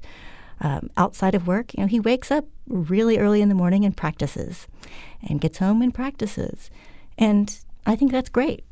[0.61, 1.73] um, outside of work.
[1.73, 4.67] You know, he wakes up really early in the morning and practices,
[5.21, 6.71] and gets home and practices,
[7.17, 8.63] and I think that's great.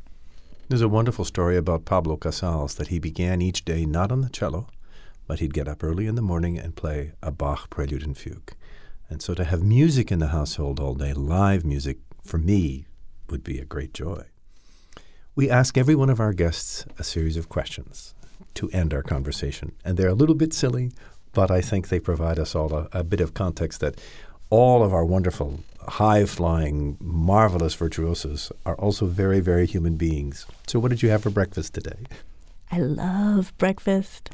[0.69, 4.29] There's a wonderful story about Pablo Casals that he began each day not on the
[4.29, 4.67] cello,
[5.27, 8.53] but he'd get up early in the morning and play a Bach prelude and fugue.
[9.09, 12.85] And so to have music in the household all day, live music, for me,
[13.29, 14.23] would be a great joy.
[15.35, 18.13] We ask every one of our guests a series of questions
[18.53, 19.73] to end our conversation.
[19.83, 20.91] And they're a little bit silly,
[21.33, 23.99] but I think they provide us all a, a bit of context that
[24.49, 30.45] all of our wonderful, high flying, marvelous virtuosos are also very, very human beings.
[30.67, 32.05] So, what did you have for breakfast today?
[32.71, 34.29] I love breakfast.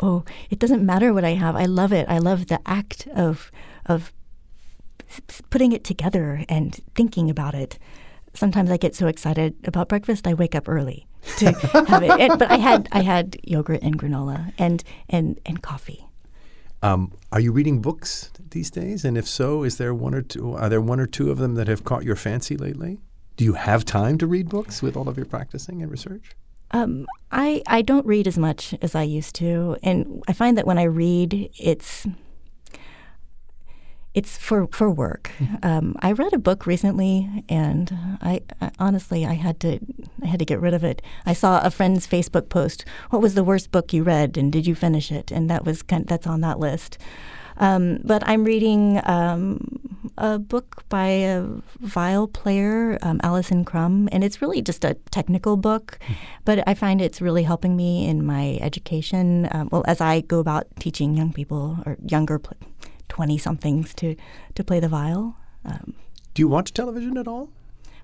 [0.00, 1.56] Oh, it doesn't matter what I have.
[1.56, 2.08] I love it.
[2.08, 3.50] I love the act of
[3.86, 4.12] of
[5.50, 7.78] putting it together and thinking about it.
[8.32, 11.52] Sometimes I get so excited about breakfast, I wake up early to
[11.88, 12.10] have it.
[12.10, 16.06] And, but I had I had yogurt and granola and and and coffee.
[16.82, 19.04] Um, are you reading books these days?
[19.04, 20.54] And if so, is there one or two?
[20.54, 22.98] Are there one or two of them that have caught your fancy lately?
[23.36, 26.32] Do you have time to read books with all of your practicing and research?
[26.72, 30.66] Um, I I don't read as much as I used to, and I find that
[30.66, 32.06] when I read, it's
[34.14, 35.30] it's for for work.
[35.38, 35.56] Mm-hmm.
[35.62, 39.78] Um, I read a book recently, and I, I, honestly I had to
[40.22, 41.02] I had to get rid of it.
[41.26, 42.84] I saw a friend's Facebook post.
[43.10, 45.30] What was the worst book you read, and did you finish it?
[45.30, 46.98] And that was kind of, that's on that list.
[47.56, 49.60] Um, but I'm reading um,
[50.16, 51.46] a book by a
[51.80, 56.14] viol player, um, Alison Crum, and it's really just a technical book, mm-hmm.
[56.46, 59.46] but I find it's really helping me in my education.
[59.52, 62.56] Um, well, as I go about teaching young people or younger pl-
[63.10, 64.16] 20 somethings to,
[64.54, 65.36] to play the viol.
[65.64, 65.94] Um,
[66.32, 67.50] Do you watch television at all?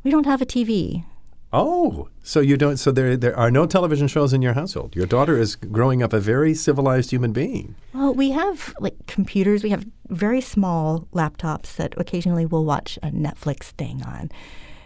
[0.05, 1.05] We don't have a TV.
[1.53, 2.77] Oh, so you don't?
[2.77, 4.95] So there, there are no television shows in your household.
[4.95, 7.77] Your daughter is growing up a very civilized human being.
[7.95, 9.63] Well, we have like computers.
[9.63, 14.31] We have very small laptops that occasionally we'll watch a Netflix thing on.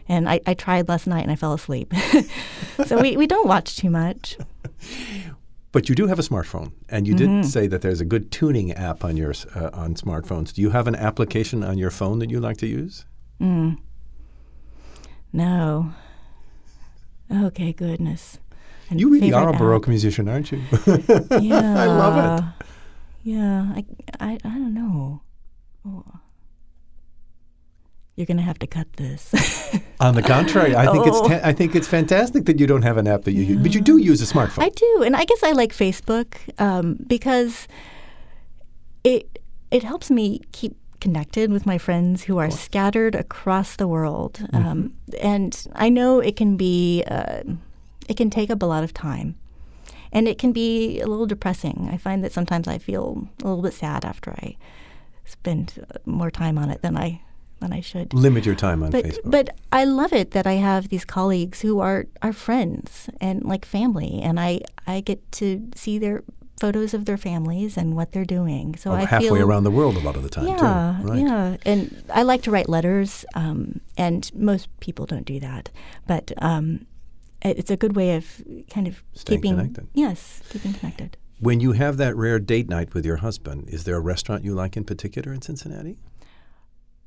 [0.07, 1.93] And I, I tried last night and I fell asleep.
[2.87, 4.37] so we, we don't watch too much.
[5.73, 7.43] But you do have a smartphone, and you mm-hmm.
[7.43, 10.53] did say that there's a good tuning app on your uh, on smartphones.
[10.53, 13.05] Do you have an application on your phone that you like to use?
[13.41, 13.79] Mm.
[15.33, 15.93] No.
[17.33, 18.39] Okay, goodness.
[18.89, 20.59] And you really are a baroque musician, aren't you?
[21.41, 22.66] yeah, I love it.
[23.23, 23.85] Yeah, I,
[24.18, 25.23] I, I don't know.
[25.87, 26.05] Oh
[28.21, 29.33] you're going to have to cut this.
[30.01, 31.25] On the contrary, I think oh.
[31.25, 33.55] it's I think it's fantastic that you don't have an app that you yeah.
[33.55, 34.62] use, but you do use a smartphone.
[34.62, 37.66] I do, and I guess I like Facebook um, because
[39.03, 39.41] it
[39.71, 44.57] it helps me keep connected with my friends who are scattered across the world, mm-hmm.
[44.57, 47.43] um, and I know it can be uh,
[48.09, 49.37] it can take up a lot of time.
[50.12, 51.89] And it can be a little depressing.
[51.93, 54.57] I find that sometimes I feel a little bit sad after I
[55.25, 57.23] spend uh, more time on it than I
[57.61, 58.13] than I should.
[58.13, 59.31] Limit your time on but, Facebook.
[59.31, 63.65] But I love it that I have these colleagues who are are friends and like
[63.65, 66.25] family, and I I get to see their
[66.61, 68.77] photos of their families and what they're doing.
[68.77, 70.49] So or I halfway feel, around the world a lot of the time.
[70.49, 71.19] Yeah, too, right?
[71.21, 71.57] yeah.
[71.65, 75.71] And I like to write letters, um, and most people don't do that,
[76.07, 76.33] but.
[76.39, 76.87] Um,
[77.43, 79.89] it's a good way of kind of Staying keeping connected.
[79.95, 81.17] Yes, keeping connected.
[81.39, 84.55] When you have that rare date night with your husband, is there a restaurant you
[84.55, 85.97] like in particular in Cincinnati?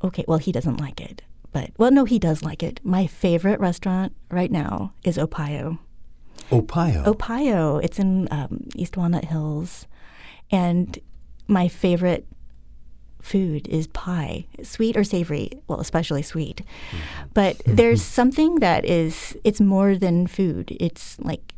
[0.04, 1.22] Okay, well, he doesn't like it.
[1.52, 2.80] But, well, no, he does like it.
[2.84, 5.78] My favorite restaurant right now is O Pie O.
[6.50, 7.06] Opayo?
[7.06, 7.78] O Pie O.
[7.78, 9.88] It's in um, East Walnut Hills.
[10.52, 11.00] And
[11.48, 12.28] my favorite
[13.22, 16.62] food is pie, sweet or savory, well, especially sweet.
[17.34, 20.76] But there's something that is, it's more than food.
[20.80, 21.54] It's like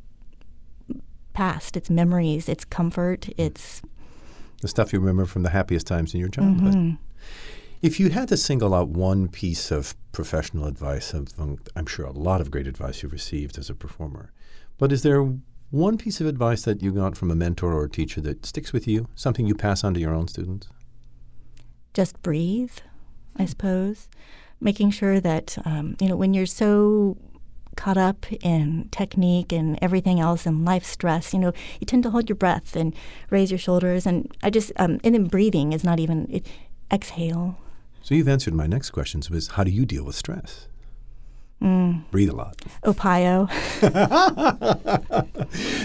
[1.34, 3.82] past, it's memories, it's comfort, it's.
[4.62, 6.76] The stuff you remember from the happiest times in your childhood.
[6.76, 6.96] Mm-hmm.
[7.86, 12.42] If you had to single out one piece of professional advice, I'm sure a lot
[12.42, 14.32] of great advice you've received as a performer,
[14.80, 15.22] but is there
[15.70, 18.74] one piece of advice that you got from a mentor or a teacher that sticks
[18.74, 20.68] with you, something you pass on to your own students?
[21.96, 22.78] just breathe,
[23.36, 24.10] I suppose.
[24.60, 27.18] Making sure that, um, you know, when you're so
[27.76, 32.10] caught up in technique and everything else and life stress, you know, you tend to
[32.10, 32.94] hold your breath and
[33.30, 34.06] raise your shoulders.
[34.06, 36.48] And I just, um, and then breathing is not even, it,
[36.92, 37.58] exhale.
[38.06, 40.68] So you've answered my next questions was how do you deal with stress?
[41.60, 42.04] Mm.
[42.12, 42.62] Breathe a lot.
[42.86, 43.48] Ohio.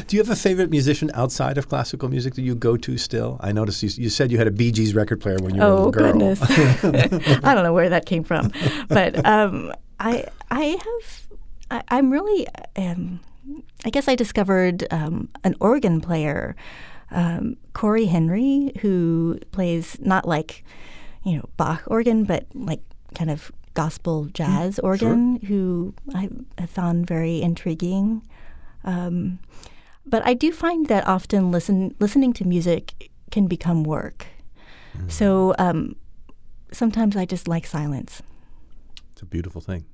[0.07, 3.39] Do you have a favorite musician outside of classical music that you go to still?
[3.41, 5.67] I noticed you, you said you had a Bee Gees record player when you were
[5.67, 6.13] a oh little girl.
[6.13, 6.43] goodness,
[7.43, 8.53] I don't know where that came from,
[8.89, 11.29] but um, I I have
[11.71, 12.47] I, I'm really
[12.77, 13.21] um,
[13.87, 16.55] I guess I discovered um, an organ player,
[17.13, 20.65] um, Cory Henry, who plays not like
[21.25, 22.83] you know Bach organ, but like
[23.15, 28.23] kind of gospel jazz Mm, organ, who I have found very intriguing.
[28.85, 29.39] Um,
[30.07, 34.27] but I do find that often listen listening to music can become work.
[34.97, 35.11] Mm.
[35.11, 35.97] So um,
[36.73, 38.23] sometimes I just like silence.
[39.13, 39.85] It's a beautiful thing.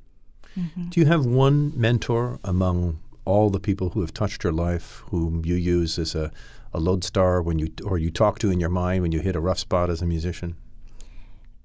[0.56, 0.88] Mm-hmm.
[0.88, 5.44] Do you have one mentor among all the people who have touched your life, whom
[5.44, 6.30] you use as a,
[6.72, 9.40] a lodestar when you or you talk to in your mind when you hit a
[9.40, 10.56] rough spot as a musician?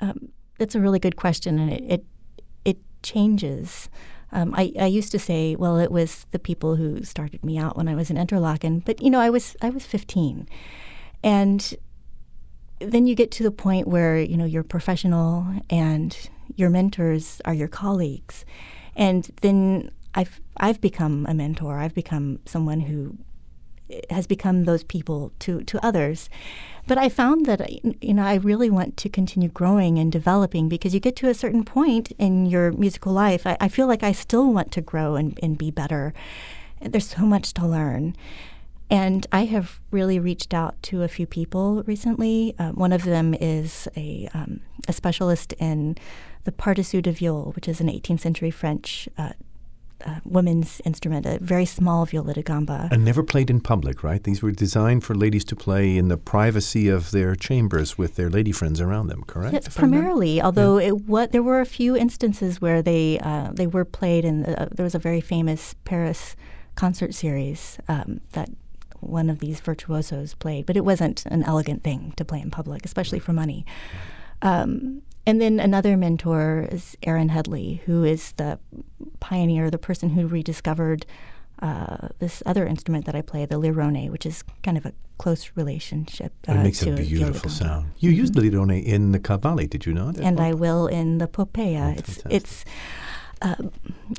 [0.01, 2.05] Um, that's a really good question, and it it,
[2.65, 3.89] it changes.
[4.33, 7.75] Um, I, I used to say, well, it was the people who started me out
[7.75, 10.47] when I was in Interlochen, but you know, I was I was 15,
[11.23, 11.75] and
[12.79, 17.53] then you get to the point where you know you're professional and your mentors are
[17.53, 18.45] your colleagues,
[18.95, 21.77] and then I've I've become a mentor.
[21.77, 23.17] I've become someone who
[24.09, 26.29] has become those people to to others.
[26.87, 27.71] But I found that
[28.03, 31.33] you know I really want to continue growing and developing because you get to a
[31.33, 33.45] certain point in your musical life.
[33.45, 36.13] I, I feel like I still want to grow and, and be better.
[36.81, 38.15] There's so much to learn.
[38.91, 42.53] And I have really reached out to a few people recently.
[42.59, 45.97] Uh, one of them is a, um, a specialist in
[46.43, 49.31] the pardessus de viol, which is an 18th century French uh,
[50.05, 52.89] uh, women's instrument, a very small viola da gamba.
[52.91, 54.23] And never played in public, right?
[54.23, 58.29] These were designed for ladies to play in the privacy of their chambers with their
[58.29, 59.53] lady friends around them, correct?
[59.53, 60.03] Yes, If I remember?
[60.03, 60.41] primarily.
[60.41, 64.47] Although it what there were a few instances where they uh, they were played, and
[64.47, 66.35] uh, there was a very famous Paris
[66.75, 68.49] concert series um, that
[68.99, 72.85] one of these virtuosos played, but it wasn't an elegant thing to play in public,
[72.85, 73.65] especially for money.
[74.41, 78.59] Um, and then another mentor is Erin Headley, who is the
[79.19, 81.05] pioneer, the person who rediscovered
[81.61, 85.51] uh, this other instrument that I play, the lirone, which is kind of a close
[85.55, 86.33] relationship.
[86.49, 87.49] Uh, It makes to a beautiful gamba.
[87.49, 87.91] sound.
[87.99, 90.17] You used the lirone in the Cavalli, did you not?
[90.17, 91.93] and one I will in the Poppea.
[91.93, 92.31] Oh, it's fantastic.
[92.33, 92.65] it's
[93.43, 93.55] uh,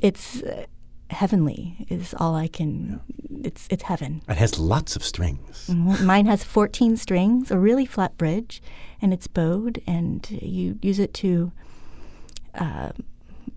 [0.01, 0.65] it's uh,
[1.13, 2.99] heavenly is all I can.
[3.43, 4.21] It's it's heaven.
[4.27, 5.67] It has lots of strings.
[5.69, 6.03] Mhm.
[6.05, 8.61] Mine has 14 strings, a really flat bridge,
[9.01, 11.51] and it's bowed, and you use it to
[12.55, 12.91] uh,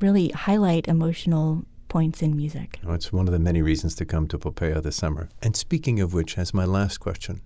[0.00, 2.78] really highlight emotional points in music.
[2.86, 5.28] Oh, it's one of the many reasons to come to Poppea this summer.
[5.42, 7.40] And speaking of which, as my last question,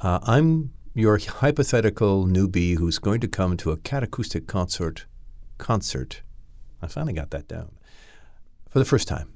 [0.00, 5.06] uh, I'm your hypothetical newbie who's going to come to a Catacoustic concert.
[5.58, 6.22] Concert.
[6.82, 7.70] I finally got that down
[8.68, 9.31] for the first time.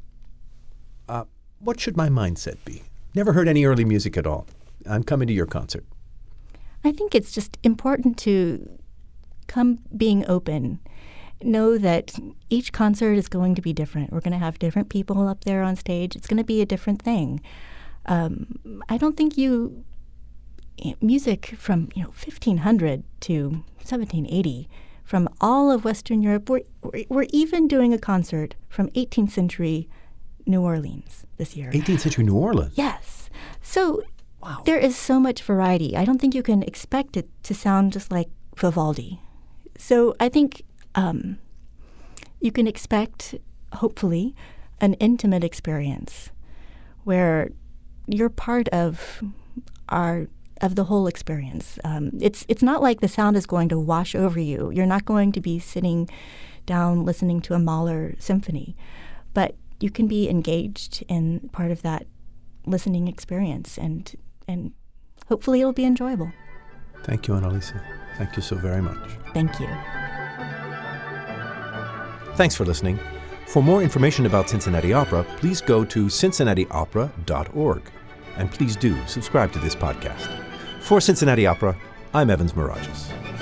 [1.08, 1.24] Uh,
[1.60, 2.82] what should my mindset be?
[3.14, 4.46] Never heard any early music at all.
[4.88, 5.84] I'm coming to your concert.
[6.84, 8.78] I think it's just important to
[9.46, 10.80] come being open.
[11.42, 12.14] Know that
[12.48, 14.12] each concert is going to be different.
[14.12, 16.14] We're going to have different people up there on stage.
[16.16, 17.40] It's going to be a different thing.
[18.06, 19.84] Um, I don't think you
[21.00, 23.48] music from you know 1500 to
[23.78, 24.68] 1780
[25.04, 26.50] from all of Western Europe.
[26.50, 29.88] We're, we're, we're even doing a concert from 18th century
[30.46, 31.70] New Orleans this year.
[31.72, 32.72] 18th century New Orleans.
[32.76, 33.28] Yes.
[33.62, 34.02] So
[34.42, 34.62] Wow.
[34.64, 35.96] there is so much variety.
[35.96, 39.20] I don't think you can expect it to sound just like Vivaldi.
[39.76, 40.62] So I think
[40.94, 41.38] um,
[42.40, 43.34] you can expect,
[43.74, 44.34] hopefully,
[44.80, 46.30] an intimate experience
[47.04, 47.50] where
[48.06, 49.22] you're part of
[49.88, 50.26] our
[50.62, 51.78] of the whole experience.
[51.84, 54.70] Um, it's it's not like the sound is going to wash over you.
[54.70, 56.08] You're not going to be sitting
[56.64, 58.74] down listening to a Mahler symphony,
[59.34, 62.06] but you can be engaged in part of that
[62.66, 64.14] listening experience and
[64.48, 64.72] and
[65.28, 66.30] hopefully it'll be enjoyable.
[67.04, 67.80] Thank you, Annalisa.
[68.16, 69.10] Thank you so very much.
[69.34, 69.68] Thank you.
[72.36, 72.98] Thanks for listening.
[73.46, 77.82] For more information about Cincinnati Opera, please go to cincinnatiopera.org.
[78.36, 80.28] And please do subscribe to this podcast.
[80.80, 81.76] For Cincinnati Opera,
[82.12, 83.35] I'm Evans Mirageas.